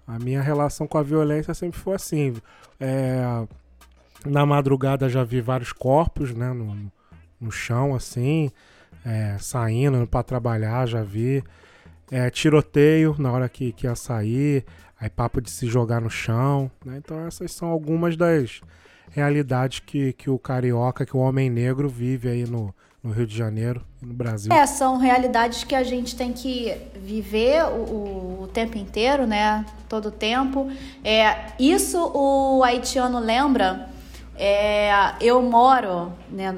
[0.07, 2.33] a minha relação com a violência sempre foi assim.
[2.79, 3.45] É,
[4.25, 6.91] na madrugada já vi vários corpos, né, no,
[7.39, 8.51] no chão, assim,
[9.05, 11.43] é, saindo para trabalhar, já vi.
[12.11, 14.63] É, tiroteio na hora que, que ia sair,
[14.99, 16.97] aí papo de se jogar no chão, né?
[17.03, 18.61] Então essas são algumas das
[19.09, 23.35] realidades que, que o carioca, que o homem negro vive aí no, no Rio de
[23.35, 24.53] Janeiro e no Brasil.
[24.53, 29.65] É, são realidades que a gente tem que viver o, o- tempo inteiro, né?
[29.89, 30.69] Todo o tempo.
[31.03, 33.89] É, isso o haitiano lembra.
[34.35, 34.89] É,
[35.21, 36.53] eu moro, né,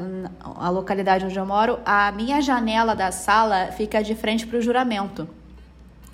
[0.56, 4.62] a localidade onde eu moro, a minha janela da sala fica de frente para o
[4.62, 5.28] juramento,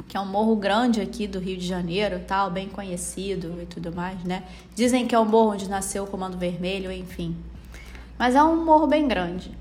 [0.08, 3.94] que é um morro grande aqui do Rio de Janeiro, tal, bem conhecido e tudo
[3.96, 4.44] mais, né?
[4.76, 7.36] Dizem que é o morro onde nasceu o Comando Vermelho, enfim.
[8.18, 9.52] Mas é um morro bem grande.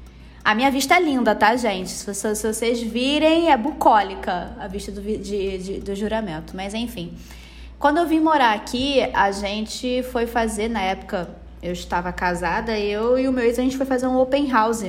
[0.43, 1.91] A minha vista é linda, tá, gente?
[1.91, 6.57] Se, você- se vocês virem, é bucólica a vista do, de- de- do juramento.
[6.57, 7.13] Mas enfim.
[7.79, 11.29] Quando eu vim morar aqui, a gente foi fazer, na época
[11.63, 14.85] eu estava casada, eu e o meu ex, a gente foi fazer um open house.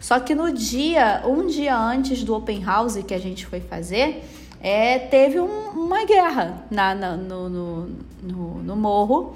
[0.00, 4.24] Só que no dia, um dia antes do open house que a gente foi fazer,
[4.60, 7.90] é, teve um- uma guerra na, na- no, no,
[8.22, 9.34] no, no morro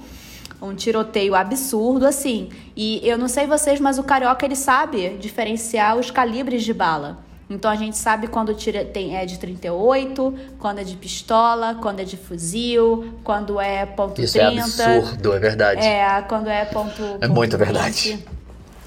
[0.63, 2.51] um tiroteio absurdo, assim.
[2.77, 7.19] E eu não sei vocês, mas o carioca ele sabe diferenciar os calibres de bala.
[7.51, 11.99] Então a gente sabe quando tira, tem, é de 38, quando é de pistola, quando
[11.99, 14.63] é de fuzil, quando é ponto Isso é 30.
[14.65, 15.85] absurdo, é verdade.
[15.85, 17.03] É, quando é ponto.
[17.03, 17.67] É ponto muito 20.
[17.67, 18.25] verdade.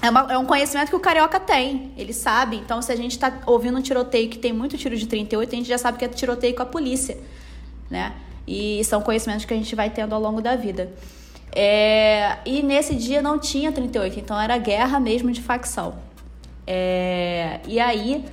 [0.00, 2.56] É, uma- é um conhecimento que o carioca tem, ele sabe.
[2.56, 5.56] Então, se a gente tá ouvindo um tiroteio que tem muito tiro de 38, a
[5.56, 7.18] gente já sabe que é tiroteio com a polícia,
[7.90, 8.12] né?
[8.46, 10.90] E são conhecimentos que a gente vai tendo ao longo da vida.
[11.54, 15.94] É, e nesse dia não tinha 38, então era guerra mesmo de facção.
[16.66, 18.24] É, e aí,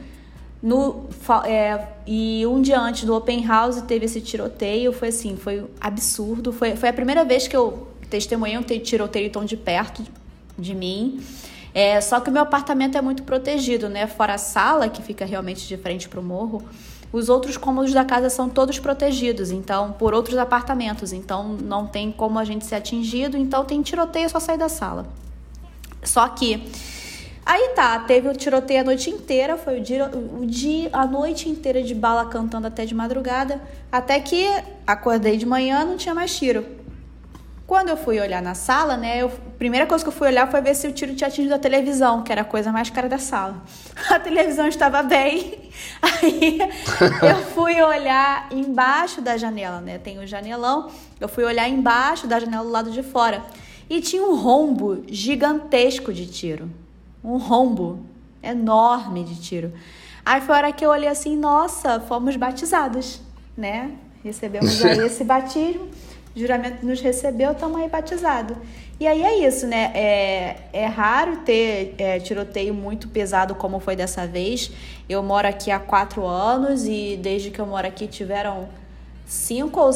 [0.62, 1.08] no,
[1.46, 6.54] é, e um dia antes do Open House teve esse tiroteio, foi assim, foi absurdo.
[6.54, 10.04] Foi, foi a primeira vez que eu testemunhei um te- tiroteio tão de perto
[10.58, 11.20] de, mim.
[11.74, 14.06] É, só que o meu apartamento é muito protegido, né?
[14.06, 16.62] Fora a sala, que fica realmente de frente pro morro,
[17.12, 21.12] os outros cômodos da casa são todos protegidos, então, por outros apartamentos.
[21.12, 24.70] Então, não tem como a gente ser atingido, então tem tiroteio, é só sair da
[24.70, 25.08] sala.
[26.04, 26.64] Só que
[27.46, 31.50] Aí tá, teve o tiroteio a noite inteira, foi o dia, o dia, a noite
[31.50, 33.60] inteira de bala cantando até de madrugada,
[33.92, 34.48] até que
[34.86, 36.66] acordei de manhã não tinha mais tiro.
[37.66, 40.52] Quando eu fui olhar na sala, né, eu, a primeira coisa que eu fui olhar
[40.52, 43.08] foi ver se o tiro tinha atingido a televisão, que era a coisa mais cara
[43.08, 43.64] da sala.
[44.10, 45.70] A televisão estava bem,
[46.02, 46.60] aí
[47.28, 52.40] eu fui olhar embaixo da janela, né, tem o janelão, eu fui olhar embaixo da
[52.40, 53.42] janela do lado de fora
[53.90, 56.70] e tinha um rombo gigantesco de tiro
[57.24, 58.00] um rombo
[58.42, 59.72] enorme de tiro.
[60.26, 63.22] Aí foi a hora que eu olhei assim, nossa, fomos batizados,
[63.58, 63.92] né?
[64.24, 65.88] Recebemos aí esse batismo,
[66.36, 68.58] o juramento nos recebeu, estamos aí batizados.
[69.00, 69.92] E aí é isso, né?
[69.96, 74.72] É, é raro ter é, tiroteio muito pesado como foi dessa vez.
[75.10, 78.70] Eu moro aqui há quatro anos e desde que eu moro aqui tiveram
[79.26, 79.92] cinco ou,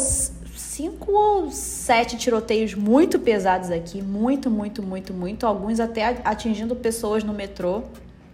[0.75, 4.01] cinco ou sete tiroteios muito pesados aqui.
[4.01, 5.47] Muito, muito, muito, muito.
[5.47, 7.83] Alguns até atingindo pessoas no metrô.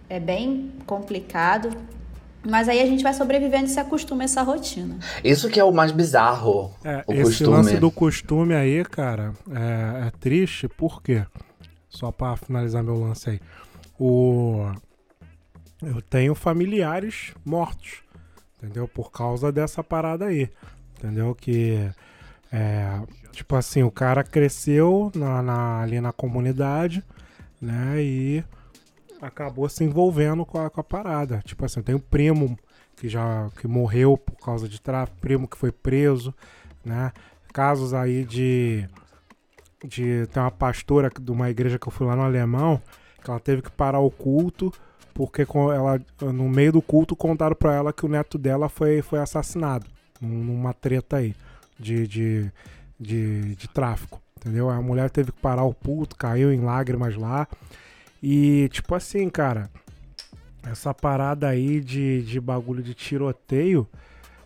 [0.08, 1.70] É bem complicado.
[2.44, 4.98] Mas aí a gente vai sobrevivendo e se acostuma a essa rotina.
[5.22, 6.74] Isso que é o mais bizarro.
[6.82, 7.50] É, o esse costume.
[7.50, 11.24] lance do costume aí, cara, é, é triste, por quê?
[11.88, 13.40] Só pra finalizar meu lance aí.
[13.96, 14.72] O...
[15.80, 18.02] Eu tenho familiares mortos,
[18.58, 18.88] entendeu?
[18.88, 20.50] Por causa dessa parada aí,
[20.98, 21.36] entendeu?
[21.36, 21.92] Que,
[22.52, 23.00] é,
[23.32, 27.02] tipo assim, o cara cresceu na, na- ali na comunidade,
[27.60, 28.02] né?
[28.02, 28.44] E
[29.20, 31.42] acabou se envolvendo com a, com a parada.
[31.44, 32.58] Tipo assim, eu tenho um primo
[32.96, 36.34] que já que morreu por causa de tráfico, primo que foi preso,
[36.84, 37.12] né?
[37.52, 38.86] Casos aí de
[39.84, 42.80] de tem uma pastora de uma igreja que eu fui lá no Alemão,
[43.22, 44.72] que ela teve que parar o culto
[45.14, 46.00] porque ela
[46.32, 49.86] no meio do culto contaram pra ela que o neto dela foi foi assassinado
[50.20, 51.34] num- numa treta aí
[51.82, 52.52] de, de,
[52.98, 54.70] de, de tráfico, entendeu?
[54.70, 57.46] A mulher teve que parar o culto, caiu em lágrimas lá.
[58.22, 59.68] E, tipo assim, cara,
[60.70, 63.86] essa parada aí de, de bagulho de tiroteio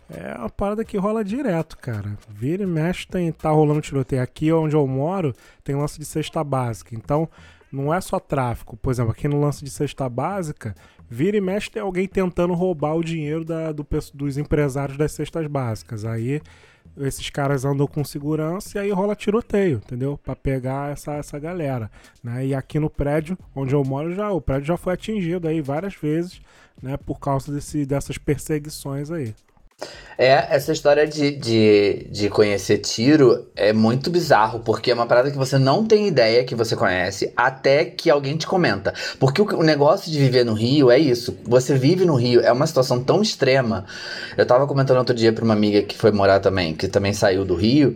[0.09, 2.17] é uma parada que rola direto, cara.
[2.29, 4.21] Vira e mexe, tem, tá rolando tiroteio.
[4.21, 6.95] Aqui onde eu moro tem lance de cesta básica.
[6.95, 7.29] Então,
[7.71, 8.77] não é só tráfico.
[8.77, 10.75] Por exemplo, aqui no lance de cesta básica,
[11.09, 15.47] vira e mexe tem alguém tentando roubar o dinheiro da, do, dos empresários das cestas
[15.47, 16.05] básicas.
[16.05, 16.41] Aí
[16.97, 20.17] esses caras andam com segurança e aí rola tiroteio, entendeu?
[20.17, 21.91] Pra pegar essa, essa galera,
[22.23, 22.45] né?
[22.45, 25.95] E aqui no prédio onde eu moro já o prédio já foi atingido aí várias
[25.95, 26.41] vezes,
[26.81, 26.97] né?
[26.97, 29.35] Por causa desse, dessas perseguições aí.
[30.17, 35.29] É, essa história de, de, de conhecer tiro é muito bizarro, porque é uma parada
[35.29, 38.95] que você não tem ideia que você conhece, até que alguém te comenta.
[39.19, 41.37] Porque o, o negócio de viver no Rio é isso.
[41.43, 43.85] Você vive no Rio, é uma situação tão extrema.
[44.35, 47.45] Eu tava comentando outro dia pra uma amiga que foi morar também, que também saiu
[47.45, 47.95] do Rio.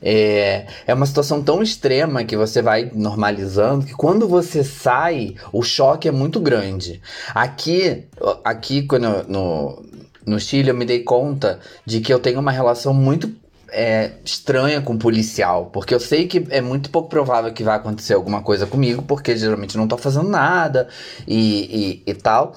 [0.00, 5.62] É, é uma situação tão extrema que você vai normalizando que quando você sai, o
[5.62, 7.02] choque é muito grande.
[7.34, 8.04] Aqui,
[8.44, 9.82] aqui quando no,
[10.28, 13.32] no Chile, eu me dei conta de que eu tenho uma relação muito
[13.70, 18.14] é, estranha com policial, porque eu sei que é muito pouco provável que vai acontecer
[18.14, 20.88] alguma coisa comigo, porque geralmente não tô fazendo nada
[21.26, 22.54] e, e, e tal.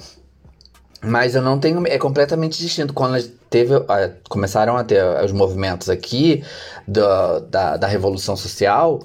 [1.03, 1.83] Mas eu não tenho.
[1.87, 2.93] É completamente distinto.
[2.93, 6.43] Quando teve, ah, começaram a ter os movimentos aqui
[6.87, 8.99] da, da Revolução Social,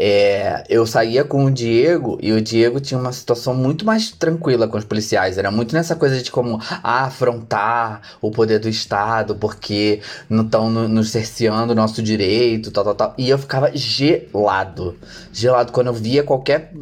[0.00, 4.68] é, eu saía com o Diego e o Diego tinha uma situação muito mais tranquila
[4.68, 5.36] com os policiais.
[5.36, 10.70] Era muito nessa coisa de como ah, afrontar o poder do Estado porque não estão
[10.70, 13.14] nos cerceando o nosso direito, tal, tal, tal.
[13.18, 14.96] E eu ficava gelado.
[15.32, 16.72] Gelado quando eu via qualquer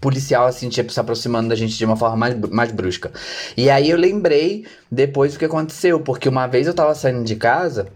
[0.00, 3.12] policial assim, tipo, se aproximando da gente de uma forma mais, mais brusca.
[3.58, 7.36] E aí eu lembrei depois o que aconteceu, porque uma vez eu tava saindo de
[7.36, 7.88] casa.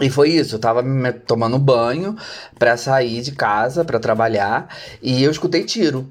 [0.00, 2.16] E foi isso, eu tava me tomando banho
[2.58, 4.68] pra sair de casa, pra trabalhar,
[5.02, 6.10] e eu escutei tiro.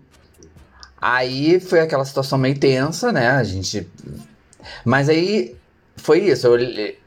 [1.00, 3.30] Aí foi aquela situação meio tensa, né?
[3.30, 3.88] A gente.
[4.84, 5.56] Mas aí
[5.97, 6.58] foi isso, eu,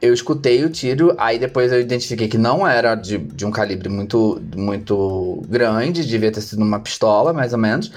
[0.01, 3.89] eu escutei o tiro, aí depois eu identifiquei que não era de, de um calibre
[3.89, 7.91] muito, muito grande, devia ter sido uma pistola, mais ou menos.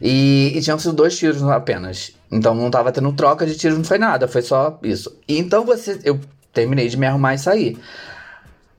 [0.00, 2.12] E, e tinham sido dois tiros apenas.
[2.30, 5.14] Então não tava tendo troca de tiro, não foi nada, foi só isso.
[5.28, 6.00] Então você.
[6.04, 6.18] Eu
[6.52, 7.78] terminei de me arrumar e sair.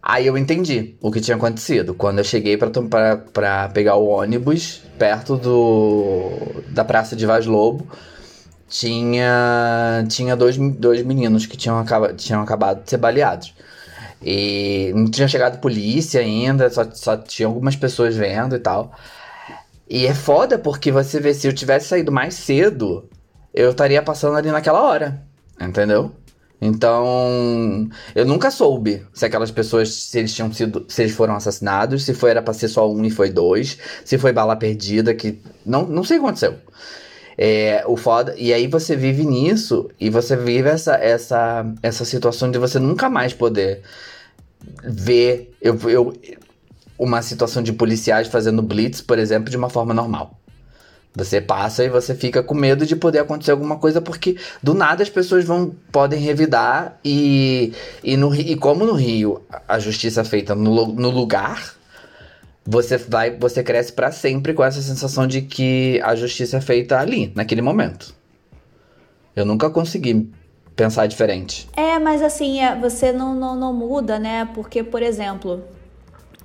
[0.01, 1.93] Aí eu entendi o que tinha acontecido.
[1.93, 7.87] Quando eu cheguei pra, pegar o ônibus perto do da Praça de Vaz Lobo,
[8.67, 13.53] tinha, tinha dois, dois meninos que tinham, acaba, tinham acabado de ser baleados.
[14.23, 18.91] E não tinha chegado polícia ainda, só, só tinha algumas pessoas vendo e tal.
[19.89, 23.09] E é foda porque você vê, se eu tivesse saído mais cedo,
[23.53, 25.21] eu estaria passando ali naquela hora,
[25.59, 26.11] entendeu?
[26.62, 32.04] Então, eu nunca soube se aquelas pessoas, se eles tinham sido, se eles foram assassinados,
[32.04, 35.41] se foi era pra ser só um e foi dois, se foi bala perdida, que
[35.65, 36.56] não, não sei o que aconteceu.
[37.38, 42.52] É, o foda, e aí você vive nisso e você vive essa, essa, essa situação
[42.52, 43.82] de você nunca mais poder
[44.84, 46.13] ver eu, eu,
[47.00, 50.40] uma situação de policiais fazendo blitz, por exemplo, de uma forma normal.
[51.13, 55.04] Você passa e você fica com medo de poder acontecer alguma coisa, porque do nada
[55.04, 60.24] as pessoas vão podem revidar e, e, no, e como no Rio a justiça é
[60.24, 61.76] feita no, no lugar,
[62.65, 66.97] você vai você cresce pra sempre com essa sensação de que a justiça é feita
[66.97, 68.15] ali, naquele momento.
[69.36, 70.32] Eu nunca consegui
[70.78, 71.67] pensar diferente.
[71.76, 74.50] É, mas assim, é, você não, não, não muda, né?
[74.54, 75.63] Porque, por exemplo,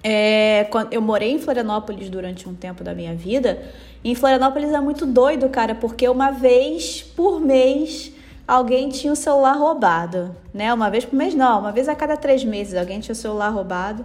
[0.03, 3.63] é, eu morei em Florianópolis durante um tempo da minha vida.
[4.05, 8.13] Em Florianópolis é muito doido, cara, porque uma vez por mês
[8.47, 10.73] alguém tinha o celular roubado, né?
[10.73, 13.49] Uma vez por mês não, uma vez a cada três meses alguém tinha o celular
[13.49, 14.05] roubado.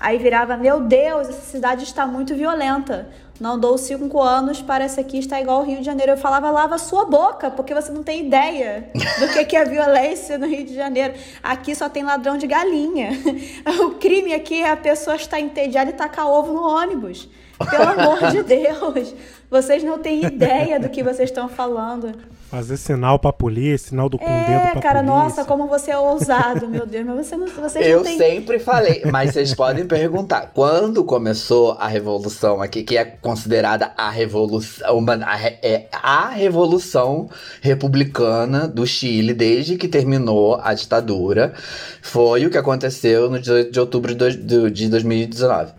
[0.00, 3.08] Aí virava, meu Deus, essa cidade está muito violenta.
[3.40, 6.12] Não dou cinco anos para essa aqui estar igual ao Rio de Janeiro.
[6.12, 10.38] Eu falava, lava sua boca, porque você não tem ideia do que que é violência
[10.38, 11.14] no Rio de Janeiro.
[11.42, 13.10] Aqui só tem ladrão de galinha.
[13.80, 17.28] O crime aqui é a pessoa estar entediada e tacar ovo no ônibus.
[17.70, 19.14] Pelo amor de Deus.
[19.50, 22.12] Vocês não têm ideia do que vocês estão falando.
[22.50, 25.02] Fazer sinal pra polícia, sinal do com o dedo É, pra cara, polícia.
[25.22, 27.04] nossa, como você é ousado, meu Deus.
[27.06, 31.72] Mas você não, vocês Eu não têm sempre falei, mas vocês podem perguntar, quando começou
[31.72, 37.28] a revolução aqui, que é considerada a revolução, uma- a, é a revolução
[37.60, 41.52] republicana do Chile, desde que terminou a ditadura,
[42.00, 44.36] foi o que aconteceu no 18 de outubro de,
[44.70, 45.72] de 2019.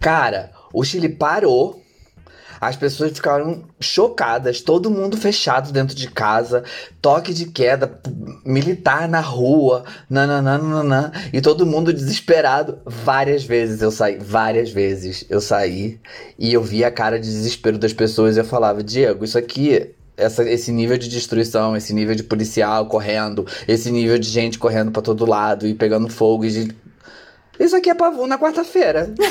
[0.00, 1.82] Cara, o Chile parou.
[2.60, 6.64] As pessoas ficaram chocadas, todo mundo fechado dentro de casa,
[7.00, 8.00] toque de queda,
[8.44, 12.80] militar na rua, nananana, e todo mundo desesperado.
[12.84, 16.00] Várias vezes eu saí, várias vezes eu saí
[16.36, 19.94] e eu vi a cara de desespero das pessoas e eu falava, Diego, isso aqui
[20.16, 24.90] essa- esse nível de destruição, esse nível de policial correndo, esse nível de gente correndo
[24.90, 26.76] pra todo lado e pegando fogo e gente...
[27.58, 29.06] Isso aqui é pavão na quarta-feira.
[29.06, 29.18] De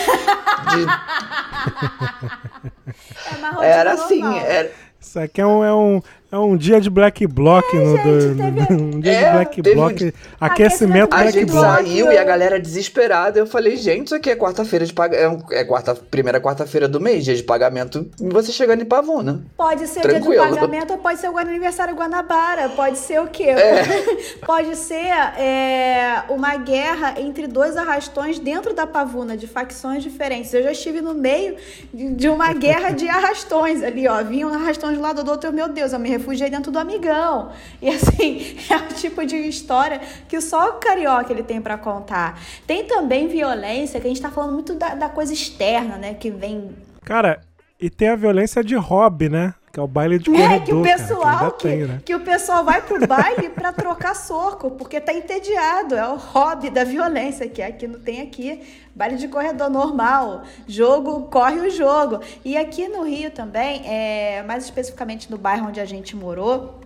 [3.61, 7.25] É Era assim, era, Isso aqui é um, é um, é um dia de black
[7.25, 8.35] block no gente, do,
[8.67, 10.13] teve- um dia É, de black teve- block.
[10.39, 11.65] Aquecimento a black gente block.
[11.65, 13.39] saiu e a galera desesperada.
[13.39, 15.45] Eu falei, gente, isso aqui é quarta-feira de pagamento.
[15.53, 18.09] É, é quarta, primeira quarta-feira do mês, dia de pagamento.
[18.19, 19.41] E você chegando em Pavuna.
[19.55, 20.43] Pode ser dia Tranquilo.
[20.45, 22.69] do pagamento ou pode ser o aniversário Guanabara.
[22.69, 23.43] Pode ser o quê?
[23.49, 23.83] É.
[24.45, 30.53] Pode ser é, uma guerra entre dois arrastões dentro da pavuna, de facções diferentes.
[30.53, 31.55] Eu já estive no meio
[31.93, 34.23] de, de uma guerra de arrastões ali, ó.
[34.23, 36.71] Vinha um arrastão de um lado do outro, eu, meu Deus, eu me refugiei dentro
[36.71, 37.51] do amigão.
[37.81, 42.39] E assim, é o tipo de história que só o carioca ele tem pra contar.
[42.65, 46.13] Tem também violência, que a gente tá falando muito da, da coisa externa, né?
[46.13, 46.75] Que vem
[47.07, 47.39] Cara,
[47.79, 49.53] e tem a violência de hobby, né?
[49.71, 50.65] Que é o baile de É, corredor.
[50.65, 52.01] que o cara, pessoal ainda que, tem, né?
[52.03, 56.71] que o pessoal vai pro baile pra trocar soco, porque tá entediado, é o hobby
[56.71, 58.61] da violência que aqui não tem aqui.
[58.95, 62.19] Baile de corredor normal, jogo corre o jogo.
[62.43, 66.79] E aqui no Rio também, é, mais especificamente no bairro onde a gente morou,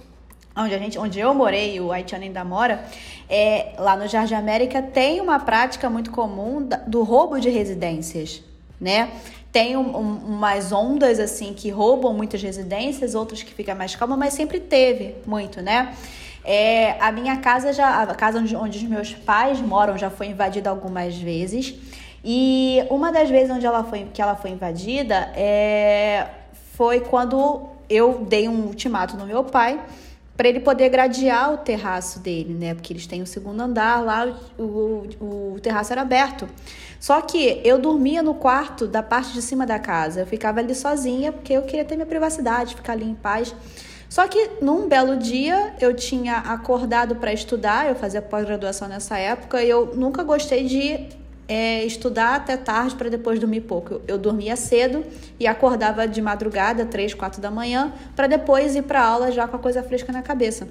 [0.57, 2.83] onde a gente, onde eu morei, o haitiano ainda mora,
[3.29, 8.43] é, lá no Jardim América tem uma prática muito comum do roubo de residências,
[8.81, 9.09] né?
[9.51, 14.15] Tem um- um- umas ondas assim que roubam muitas residências, outras que fica mais calma,
[14.15, 15.93] mas sempre teve muito, né?
[16.43, 20.27] É, a minha casa já, a casa onde, onde os meus pais moram já foi
[20.27, 21.75] invadida algumas vezes.
[22.23, 26.27] E uma das vezes onde ela foi, que ela foi invadida é,
[26.75, 29.79] foi quando eu dei um ultimato no meu pai
[30.41, 32.73] para ele poder gradear o terraço dele, né?
[32.73, 34.63] Porque eles têm o segundo andar lá, o,
[35.19, 36.49] o, o terraço era aberto.
[36.99, 40.21] Só que eu dormia no quarto da parte de cima da casa.
[40.21, 43.53] Eu ficava ali sozinha porque eu queria ter minha privacidade, ficar ali em paz.
[44.09, 49.61] Só que num belo dia eu tinha acordado para estudar, eu fazia pós-graduação nessa época
[49.61, 51.07] e eu nunca gostei de
[51.47, 53.95] é, estudar até tarde para depois dormir pouco.
[53.95, 55.03] Eu, eu dormia cedo
[55.39, 59.55] e acordava de madrugada, três, quatro da manhã, para depois ir para aula já com
[59.55, 60.67] a coisa fresca na cabeça.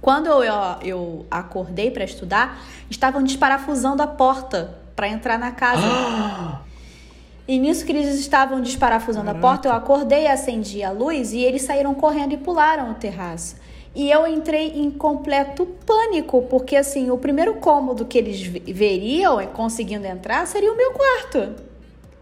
[0.00, 5.82] Quando eu, eu, acordei para estudar, estavam desparafusando a porta para entrar na casa.
[7.48, 11.62] E nisso que eles estavam desparafusando a porta, eu acordei, acendi a luz e eles
[11.62, 13.56] saíram correndo e pularam o terraço.
[13.94, 19.40] E eu entrei em completo pânico, porque assim, o primeiro cômodo que eles ve- veriam
[19.40, 21.54] e conseguindo entrar seria o meu quarto.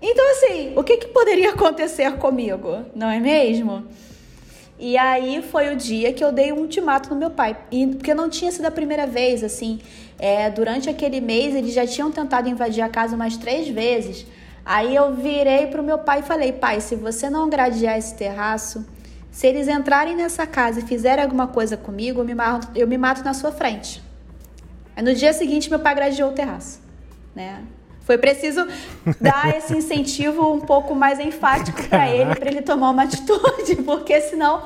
[0.00, 2.84] Então, assim, o que, que poderia acontecer comigo?
[2.94, 3.84] Não é mesmo?
[4.78, 7.56] E aí foi o dia que eu dei um ultimato no meu pai.
[7.70, 9.80] E, porque não tinha sido a primeira vez, assim.
[10.18, 14.24] É, durante aquele mês, eles já tinham tentado invadir a casa umas três vezes.
[14.64, 18.86] Aí eu virei pro meu pai e falei: pai, se você não gradear esse terraço,
[19.38, 22.98] se eles entrarem nessa casa e fizerem alguma coisa comigo, eu me mato, eu me
[22.98, 24.02] mato na sua frente.
[24.96, 26.80] Aí no dia seguinte, meu pai gradeou o terraço.
[27.36, 27.62] Né?
[28.00, 28.66] Foi preciso
[29.20, 34.20] dar esse incentivo um pouco mais enfático para ele, para ele tomar uma atitude, porque
[34.22, 34.64] senão.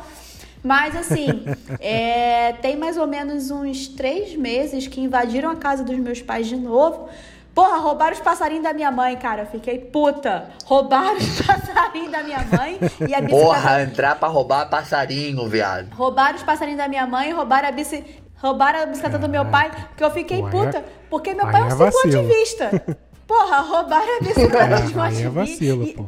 [0.65, 1.45] Mas assim,
[1.79, 6.47] é, tem mais ou menos uns três meses que invadiram a casa dos meus pais
[6.47, 7.11] de novo.
[7.55, 9.43] Porra, roubaram os passarinhos da minha mãe, cara.
[9.43, 10.49] Eu fiquei puta.
[10.65, 13.29] Roubaram os passarinhos da minha mãe e a bicicleta.
[13.29, 15.93] Porra, entrar pra roubar passarinho, viado.
[15.95, 18.03] Roubaram os passarinhos da minha mãe, roubaram a bici...
[18.37, 21.65] roubaram a bicicleta do meu pai, porque eu fiquei puta, é- porque meu pai é
[21.65, 22.03] um é vacilo.
[22.13, 22.97] cicloativista.
[23.29, 25.31] Porra, roubaram a bicicleta de um é ativista.
[25.31, 26.07] vacilo, E- pô.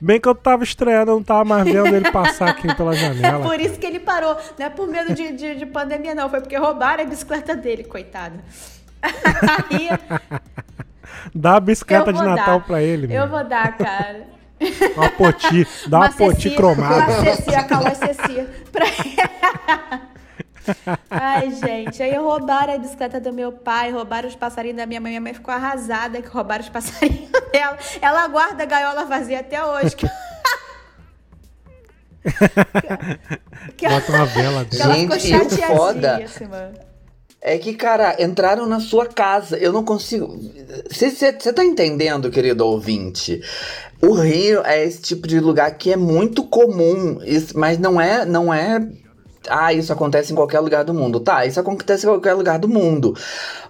[0.00, 2.96] Bem que eu tava estreando, eu não tava mais vendo ele passar aqui pela É
[2.96, 3.42] janela.
[3.46, 4.36] por isso que ele parou.
[4.58, 6.28] Não é por medo de, de, de pandemia, não.
[6.28, 8.38] Foi porque roubaram a bicicleta dele, coitado.
[9.70, 9.88] Aí,
[11.34, 12.66] Dá a eu bicicleta de Natal dar.
[12.66, 13.28] pra ele, Eu meu.
[13.28, 14.26] vou dar, cara.
[14.96, 15.66] Uma poti.
[15.88, 17.12] Dá uma, poti ceci- cromada.
[17.12, 18.46] Uma ceci, a Cauã ceci.
[18.72, 18.84] Pra...
[21.10, 22.02] Ai, gente.
[22.02, 25.10] Aí roubaram a bicicleta do meu pai, roubaram os passarinhos da minha mãe.
[25.10, 27.76] Minha mãe ficou arrasada que roubaram os passarinhos dela.
[28.00, 29.96] Ela guarda a gaiola vazia até hoje.
[29.96, 30.06] Que...
[33.76, 34.80] que ela, Bota uma vela dentro.
[34.82, 36.72] ela Gente, ficou o foda- chateadíssima.
[37.46, 39.58] É que, cara, entraram na sua casa.
[39.58, 40.34] Eu não consigo.
[40.90, 43.42] Você tá entendendo, querido ouvinte?
[44.00, 47.18] O Rio é esse tipo de lugar que é muito comum,
[47.54, 48.88] mas não é, não é.
[49.46, 51.20] Ah, isso acontece em qualquer lugar do mundo.
[51.20, 53.14] Tá, isso acontece em qualquer lugar do mundo.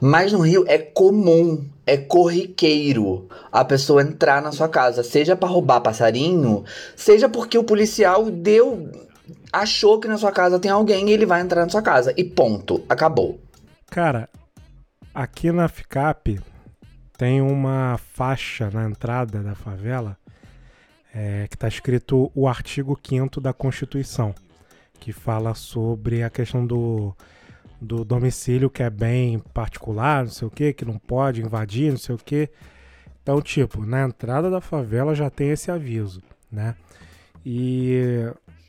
[0.00, 5.48] Mas no Rio é comum, é corriqueiro a pessoa entrar na sua casa, seja pra
[5.48, 6.62] roubar passarinho,
[6.94, 8.88] seja porque o policial deu.
[9.52, 12.14] achou que na sua casa tem alguém e ele vai entrar na sua casa.
[12.16, 12.80] E ponto.
[12.88, 13.43] Acabou.
[13.90, 14.28] Cara,
[15.14, 16.40] aqui na FICAP
[17.16, 20.16] tem uma faixa na entrada da favela
[21.14, 24.34] é, que tá escrito o artigo 5 da Constituição,
[24.98, 27.14] que fala sobre a questão do,
[27.80, 31.98] do domicílio que é bem particular, não sei o que, que não pode invadir, não
[31.98, 32.50] sei o que.
[33.22, 36.20] Então, tipo, na entrada da favela já tem esse aviso,
[36.50, 36.74] né?
[37.46, 38.02] E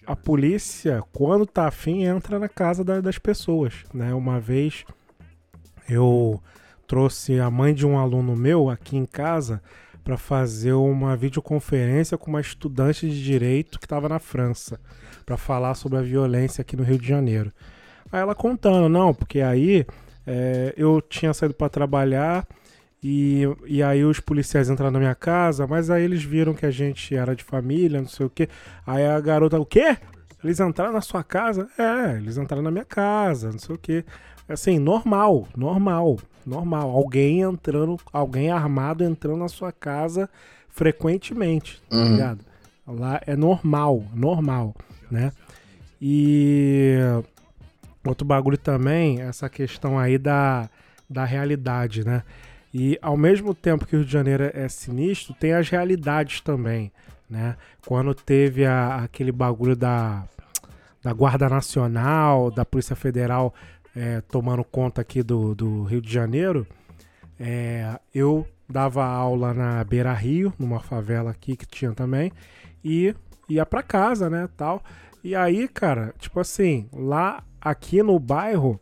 [0.05, 4.13] a polícia, quando tá afim, entra na casa da- das pessoas, né?
[4.13, 4.85] Uma vez
[5.89, 6.41] eu
[6.87, 9.61] trouxe a mãe de um aluno meu aqui em casa
[10.03, 14.79] para fazer uma videoconferência com uma estudante de direito que estava na França,
[15.25, 17.51] para falar sobre a violência aqui no Rio de Janeiro.
[18.11, 19.85] Aí ela contando, não, porque aí
[20.27, 22.47] é, eu tinha saído para trabalhar
[23.03, 26.71] e, e aí os policiais entraram na minha casa, mas aí eles viram que a
[26.71, 28.47] gente era de família, não sei o quê.
[28.85, 29.97] Aí a garota, o quê?
[30.43, 31.67] Eles entraram na sua casa?
[31.79, 34.05] É, eles entraram na minha casa, não sei o quê.
[34.47, 36.89] Assim, normal, normal, normal.
[36.91, 40.29] Alguém entrando, alguém armado entrando na sua casa
[40.69, 42.11] frequentemente, tá Uhum.
[42.11, 42.39] ligado?
[42.87, 44.75] Lá é normal, normal,
[45.09, 45.31] né?
[46.01, 46.97] E
[48.05, 50.69] outro bagulho também, essa questão aí da,
[51.09, 52.21] da realidade, né?
[52.73, 56.91] E ao mesmo tempo que o Rio de Janeiro é sinistro, tem as realidades também,
[57.29, 57.55] né?
[57.87, 60.23] Quando teve a- aquele bagulho da,
[61.01, 63.53] da Guarda Nacional, da Polícia Federal
[63.95, 66.67] é, tomando conta aqui do, do Rio de Janeiro,
[67.39, 72.31] é, eu dava aula na Beira Rio, numa favela aqui que tinha também,
[72.83, 73.15] e
[73.47, 74.83] ia pra casa, né, tal.
[75.23, 78.79] E aí, cara, tipo assim, lá aqui no bairro,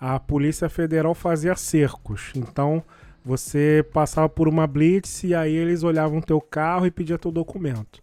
[0.00, 2.32] a Polícia Federal fazia cercos.
[2.34, 2.82] Então,
[3.24, 8.00] você passava por uma blitz e aí eles olhavam teu carro e pediam teu documento.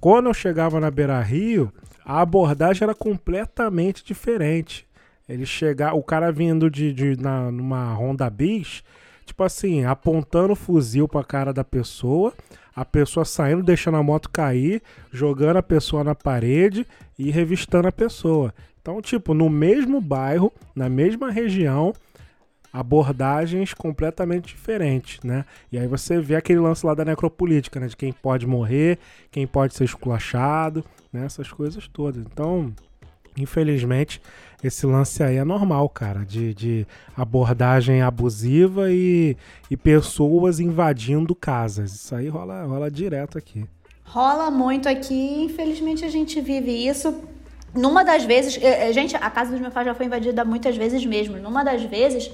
[0.00, 1.72] Quando eu chegava na Beira Rio,
[2.04, 4.86] a abordagem era completamente diferente.
[5.28, 8.82] Ele chegar, o cara vindo de, de na, numa Honda Bis,
[9.24, 12.32] tipo assim, apontando o fuzil pra cara da pessoa,
[12.74, 16.86] a pessoa saindo, deixando a moto cair, jogando a pessoa na parede
[17.18, 18.52] e revistando a pessoa.
[18.82, 21.94] Então, tipo, no mesmo bairro, na mesma região,
[22.74, 25.44] abordagens completamente diferentes, né?
[25.70, 27.86] E aí você vê aquele lance lá da necropolítica, né?
[27.86, 28.98] De quem pode morrer,
[29.30, 31.24] quem pode ser esculachado, né?
[31.24, 32.20] Essas coisas todas.
[32.26, 32.74] Então,
[33.38, 34.20] infelizmente,
[34.66, 39.36] esse lance aí é normal, cara, de, de abordagem abusiva e,
[39.70, 41.94] e pessoas invadindo casas.
[41.94, 43.66] Isso aí rola, rola direto aqui.
[44.04, 47.14] Rola muito aqui, infelizmente a gente vive isso.
[47.74, 50.76] Numa das vezes, eh, eh, gente, a casa dos meus pais já foi invadida muitas
[50.76, 51.36] vezes mesmo.
[51.36, 52.30] Numa das vezes,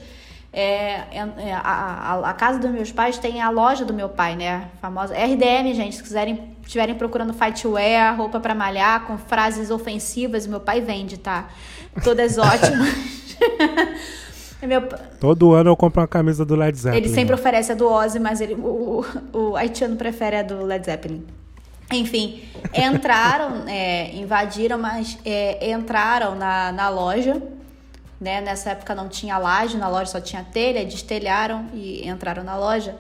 [0.53, 4.35] é, é, a, a, a casa dos meus pais tem a loja do meu pai,
[4.35, 4.69] né?
[4.75, 5.97] A famosa RDM, gente.
[5.97, 11.49] Se quiserem, estiverem procurando fightwear, roupa pra malhar com frases ofensivas, meu pai vende, tá?
[12.03, 12.95] Todas ótimas.
[14.63, 14.83] meu,
[15.21, 17.05] Todo ano eu compro uma camisa do Led Zeppelin.
[17.05, 20.65] ele sempre oferece a do Ozzy, mas ele, o, o, o haitiano prefere a do
[20.65, 21.25] Led Zeppelin.
[21.93, 22.43] Enfim,
[22.75, 27.41] entraram, é, invadiram, mas é, entraram na, na loja.
[28.21, 28.41] Né?
[28.41, 32.97] Nessa época não tinha laje, na loja só tinha telha, destelharam e entraram na loja.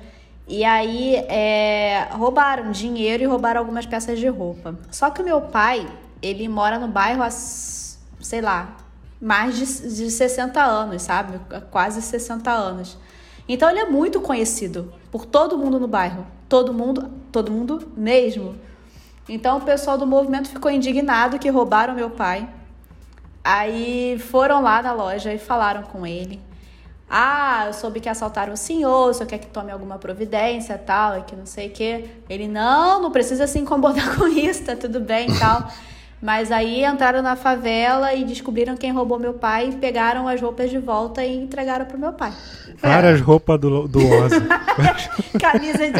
[0.48, 4.76] E aí é, roubaram dinheiro e roubaram algumas peças de roupa.
[4.90, 5.86] Só que o meu pai,
[6.20, 8.76] ele mora no bairro há, sei lá,
[9.20, 11.38] mais de, de 60 anos, sabe?
[11.70, 12.98] Quase 60 anos.
[13.46, 16.26] Então ele é muito conhecido por todo mundo no bairro.
[16.48, 18.56] Todo mundo, todo mundo mesmo.
[19.28, 22.48] Então o pessoal do movimento ficou indignado que roubaram meu pai.
[23.42, 26.40] Aí foram lá na loja e falaram com ele.
[27.08, 31.18] Ah, eu soube que assaltaram o senhor, o senhor quer que tome alguma providência tal,
[31.18, 32.04] e que não sei o quê.
[32.28, 35.68] Ele, não, não precisa se incomodar com isso, tá tudo bem e tal.
[36.22, 40.78] Mas aí entraram na favela e descobriram quem roubou meu pai, pegaram as roupas de
[40.78, 42.32] volta e entregaram pro meu pai.
[42.76, 44.36] Várias roupas do, do Ozzy.
[45.40, 45.98] Camisa de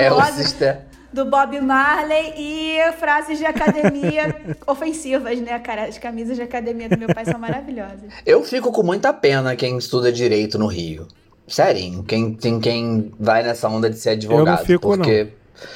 [0.62, 0.89] É.
[1.12, 4.34] do Bob Marley e frases de academia
[4.66, 5.84] ofensivas, né, cara?
[5.84, 8.10] As camisas de academia do meu pai são maravilhosas.
[8.24, 11.06] Eu fico com muita pena quem estuda direito no Rio.
[11.48, 14.64] Sério, quem, tem quem vai nessa onda de ser advogado.
[14.64, 15.28] fico, porque,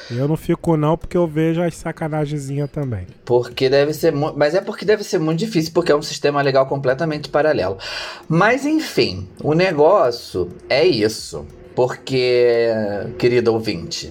[0.09, 3.05] eu não fico não, porque eu vejo as sacanagemzinhas também.
[3.25, 6.41] porque deve ser mu- Mas é porque deve ser muito difícil, porque é um sistema
[6.41, 7.77] legal completamente paralelo.
[8.29, 11.45] Mas enfim, o negócio é isso.
[11.75, 12.69] Porque,
[13.19, 14.07] querido ouvinte,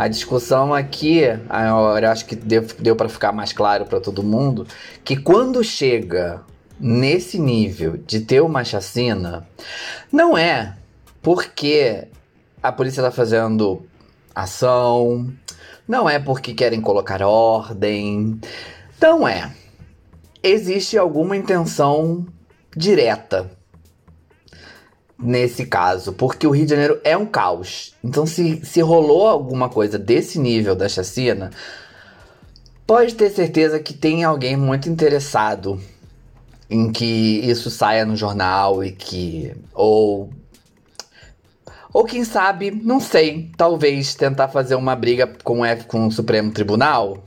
[0.00, 4.66] a discussão aqui, eu acho que deu, deu para ficar mais claro para todo mundo,
[5.04, 6.40] que quando chega
[6.80, 9.46] nesse nível de ter uma chacina,
[10.10, 10.74] não é
[11.20, 12.08] porque
[12.62, 13.84] a polícia tá fazendo
[14.34, 15.30] ação,
[15.86, 18.40] não é porque querem colocar ordem,
[18.98, 19.52] não é.
[20.42, 22.24] Existe alguma intenção
[22.74, 23.50] direta
[25.22, 27.94] nesse caso, porque o Rio de Janeiro é um caos.
[28.02, 31.50] Então, se, se rolou alguma coisa desse nível da chacina,
[32.86, 35.80] pode ter certeza que tem alguém muito interessado
[36.68, 39.52] em que isso saia no jornal e que.
[39.74, 40.30] ou.
[41.92, 46.12] Ou quem sabe, não sei, talvez tentar fazer uma briga com o, F- com o
[46.12, 47.24] Supremo Tribunal,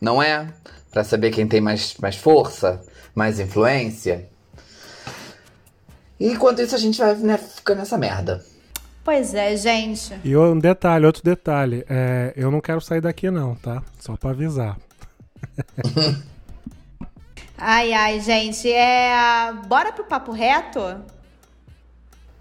[0.00, 0.46] não é?
[0.90, 2.82] Pra saber quem tem mais, mais força,
[3.14, 4.26] mais influência.
[6.18, 8.44] E enquanto isso a gente vai né, ficando nessa merda.
[9.04, 10.18] Pois é, gente.
[10.24, 11.84] E um detalhe, outro detalhe.
[11.88, 13.82] É, eu não quero sair daqui não, tá?
[14.00, 14.76] Só pra avisar.
[17.58, 18.70] Ai, ai, gente.
[18.70, 19.52] É.
[19.66, 20.80] Bora pro papo reto?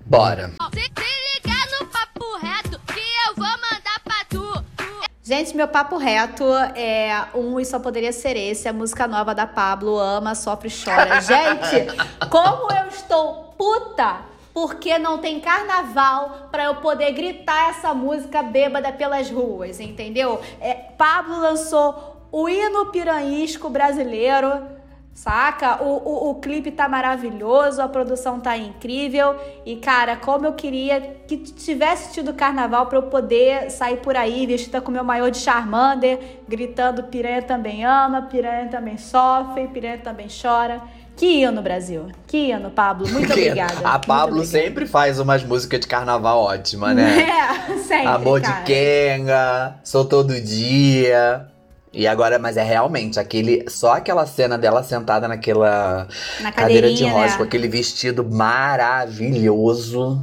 [0.05, 0.51] Bora.
[0.73, 2.99] Se, se ligar no papo reto que
[3.29, 4.63] eu vou mandar pra tu.
[4.75, 4.83] tu.
[5.23, 6.43] Gente, meu papo reto
[6.75, 10.83] é um e só poderia ser esse, a música nova da Pablo, Ama, Sofre e
[10.83, 11.19] Chora.
[11.21, 11.87] Gente,
[12.29, 18.89] como eu estou puta porque não tem carnaval pra eu poder gritar essa música bêbada
[18.93, 20.39] pelas ruas, entendeu?
[20.61, 24.75] É, Pablo lançou o hino piranhisco brasileiro.
[25.13, 25.81] Saca?
[25.81, 29.33] O, o, o clipe tá maravilhoso, a produção tá incrível.
[29.65, 34.45] E, cara, como eu queria que tivesse tido carnaval pra eu poder sair por aí
[34.45, 40.27] vestida com meu maior de Charmander, gritando piranha também ama, piranha também sofre, piranha também
[40.27, 40.81] chora.
[41.15, 42.07] Que hino, Brasil.
[42.27, 43.07] Que hino, Pablo.
[43.09, 43.87] Muito obrigada.
[43.87, 44.65] A Pablo obrigada.
[44.65, 47.25] sempre faz umas músicas de carnaval ótima, né?
[47.67, 48.59] É, sempre, Amor cara.
[48.59, 51.47] de Kenga, Sou Todo Dia.
[51.91, 53.69] E agora, mas é realmente aquele.
[53.69, 56.07] Só aquela cena dela sentada naquela
[56.41, 57.37] Na cadeira de rosa né?
[57.37, 60.21] com aquele vestido maravilhoso.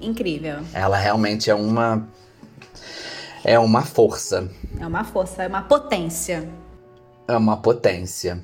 [0.00, 0.58] Incrível.
[0.74, 2.06] Ela realmente é uma.
[3.42, 4.50] É uma força.
[4.78, 6.46] É uma força, é uma potência.
[7.26, 8.38] É uma potência.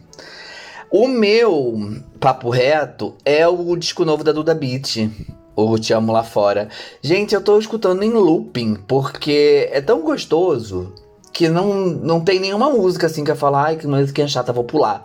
[0.91, 5.11] O meu papo reto é o disco novo da Duda Beat.
[5.55, 6.69] O Te Amo Lá Fora.
[7.03, 10.93] Gente, eu tô escutando em looping, porque é tão gostoso
[11.33, 14.65] que não, não tem nenhuma música assim que eu falo, ai, que música chata, vou
[14.65, 15.05] pular.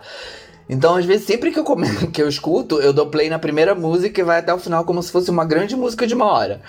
[0.68, 1.86] Então, às vezes, sempre que eu, come...
[2.08, 5.02] que eu escuto, eu dou play na primeira música e vai até o final como
[5.02, 6.60] se fosse uma grande música de uma hora.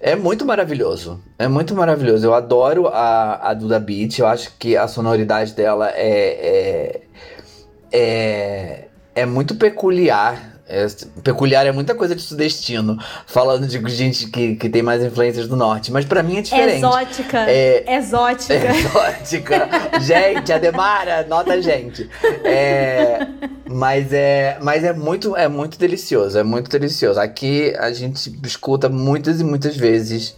[0.00, 1.20] É muito maravilhoso.
[1.38, 2.26] É muito maravilhoso.
[2.26, 4.18] Eu adoro a, a Duda Beat.
[4.18, 6.00] Eu acho que a sonoridade dela é.
[6.00, 7.00] é,
[7.92, 8.84] é,
[9.14, 10.50] é muito peculiar.
[10.74, 10.86] É,
[11.22, 12.96] peculiar é muita coisa de sudestino.
[13.26, 15.92] Falando de gente que, que tem mais influências do norte.
[15.92, 16.78] Mas pra mim é diferente.
[16.78, 17.50] Exótica.
[17.50, 18.54] É- Exótica.
[18.74, 19.68] Exótica.
[20.00, 22.08] gente, Ademara, nota a gente.
[22.44, 23.26] É,
[23.68, 27.20] mas é, mas é muito, é muito delicioso, é muito delicioso.
[27.20, 30.34] Aqui a gente escuta muitas e muitas vezes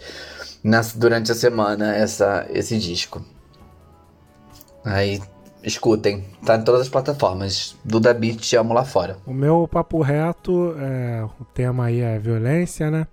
[0.64, 3.24] nas- durante a semana essa, esse disco.
[4.84, 5.20] Aí,
[5.64, 6.24] escutem.
[6.44, 7.76] Tá em todas as plataformas.
[7.84, 9.16] Duda Beat, te amo lá fora.
[9.26, 13.06] O meu papo reto, é, o tema aí é violência, né?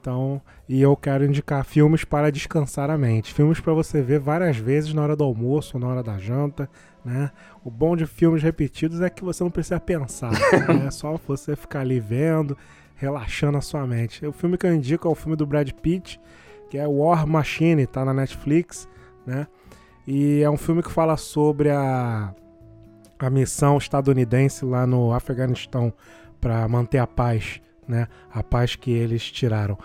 [0.00, 3.32] Então, e eu quero indicar filmes para descansar a mente.
[3.32, 6.68] Filmes para você ver várias vezes na hora do almoço, na hora da janta,
[7.02, 7.30] né?
[7.64, 10.32] O bom de filmes repetidos é que você não precisa pensar,
[10.68, 10.86] né?
[10.86, 12.56] É só você ficar ali vendo,
[12.96, 14.26] relaxando a sua mente.
[14.26, 16.20] O filme que eu indico é o filme do Brad Pitt,
[16.68, 18.88] que é War Machine, tá na Netflix,
[19.26, 19.46] né?
[20.06, 22.34] E é um filme que fala sobre a,
[23.18, 25.92] a missão estadunidense lá no Afeganistão
[26.40, 28.06] para manter a paz, né?
[28.30, 29.78] A paz que eles tiraram.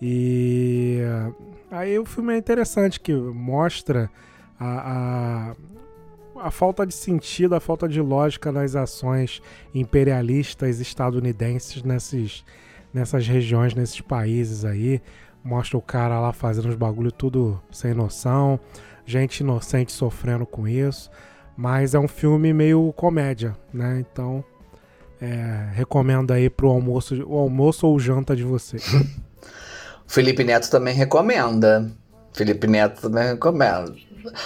[0.00, 1.32] E eh,
[1.70, 4.10] aí o filme é interessante que mostra
[4.58, 5.52] a,
[6.38, 9.42] a, a falta de sentido, a falta de lógica nas ações
[9.74, 12.44] imperialistas estadunidenses nesses,
[12.92, 15.00] nessas regiões, nesses países aí.
[15.44, 18.58] Mostra o cara lá fazendo os bagulho tudo sem noção,
[19.06, 21.10] gente inocente sofrendo com isso.
[21.56, 23.98] Mas é um filme meio comédia, né?
[24.00, 24.44] Então
[25.20, 28.76] é, recomendo aí pro almoço, o almoço ou janta de você.
[30.06, 31.90] Felipe Neto também recomenda.
[32.32, 33.94] Felipe Neto também recomenda.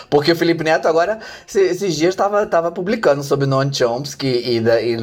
[0.08, 1.18] Porque o Felipe Neto agora,
[1.48, 4.26] esse- esses dias, estava tava publicando sobre Noam Chomsky
[4.56, 4.96] e, da- e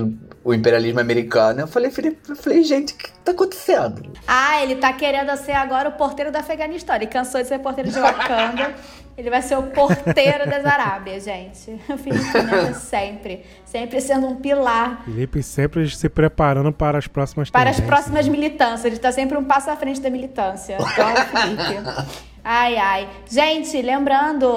[0.43, 1.61] o imperialismo americano.
[1.61, 4.01] Eu falei, Felipe, eu falei, gente, o que tá acontecendo?
[4.27, 6.95] Ah, ele tá querendo ser agora o porteiro do Afeganistão.
[6.95, 8.73] Ele cansou de ser porteiro de Wakanda.
[9.17, 11.71] Ele vai ser o porteiro das Arábias, gente.
[11.89, 17.49] O Felipe Neto sempre, sempre sendo um pilar Felipe sempre se preparando para as próximas
[17.49, 18.85] para as próximas militâncias.
[18.85, 20.75] Ele tá sempre um passo à frente da militância.
[20.75, 22.17] Igual o Felipe.
[22.49, 23.09] Ai, ai.
[23.29, 24.47] Gente, lembrando,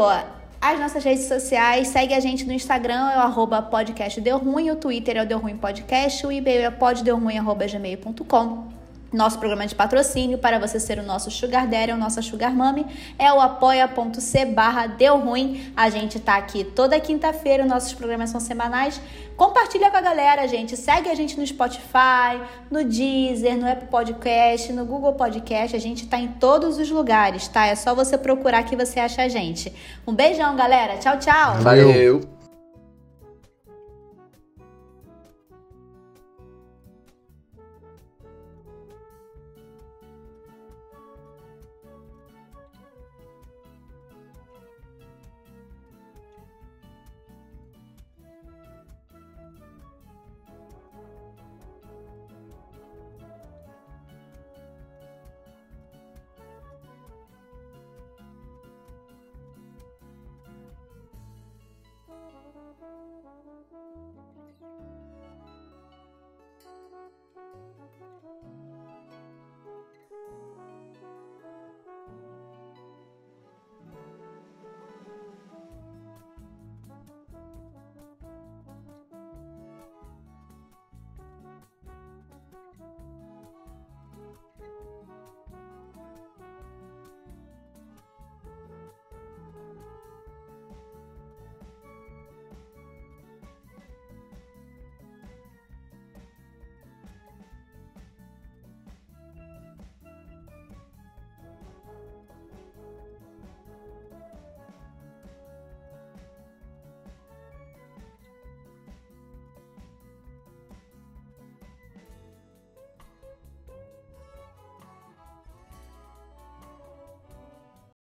[0.60, 4.70] as nossas redes sociais, segue a gente no Instagram, é o arroba podcast deu ruim,
[4.70, 8.79] o Twitter é o deu ruim podcast, o e-mail é poddeuruim.gmail.com.
[9.12, 12.86] Nosso programa de patrocínio para você ser o nosso Sugar Daddy ou nossa Sugar Mami
[13.18, 15.72] é o apoia.c barra deu ruim.
[15.76, 19.00] A gente tá aqui toda quinta-feira, nossos programas são semanais.
[19.36, 20.76] Compartilha com a galera, gente.
[20.76, 22.40] Segue a gente no Spotify,
[22.70, 25.74] no Deezer, no Apple Podcast, no Google Podcast.
[25.74, 27.66] A gente tá em todos os lugares, tá?
[27.66, 29.74] É só você procurar que você acha a gente.
[30.06, 30.98] Um beijão, galera.
[30.98, 31.56] Tchau, tchau.
[31.62, 32.39] Valeu.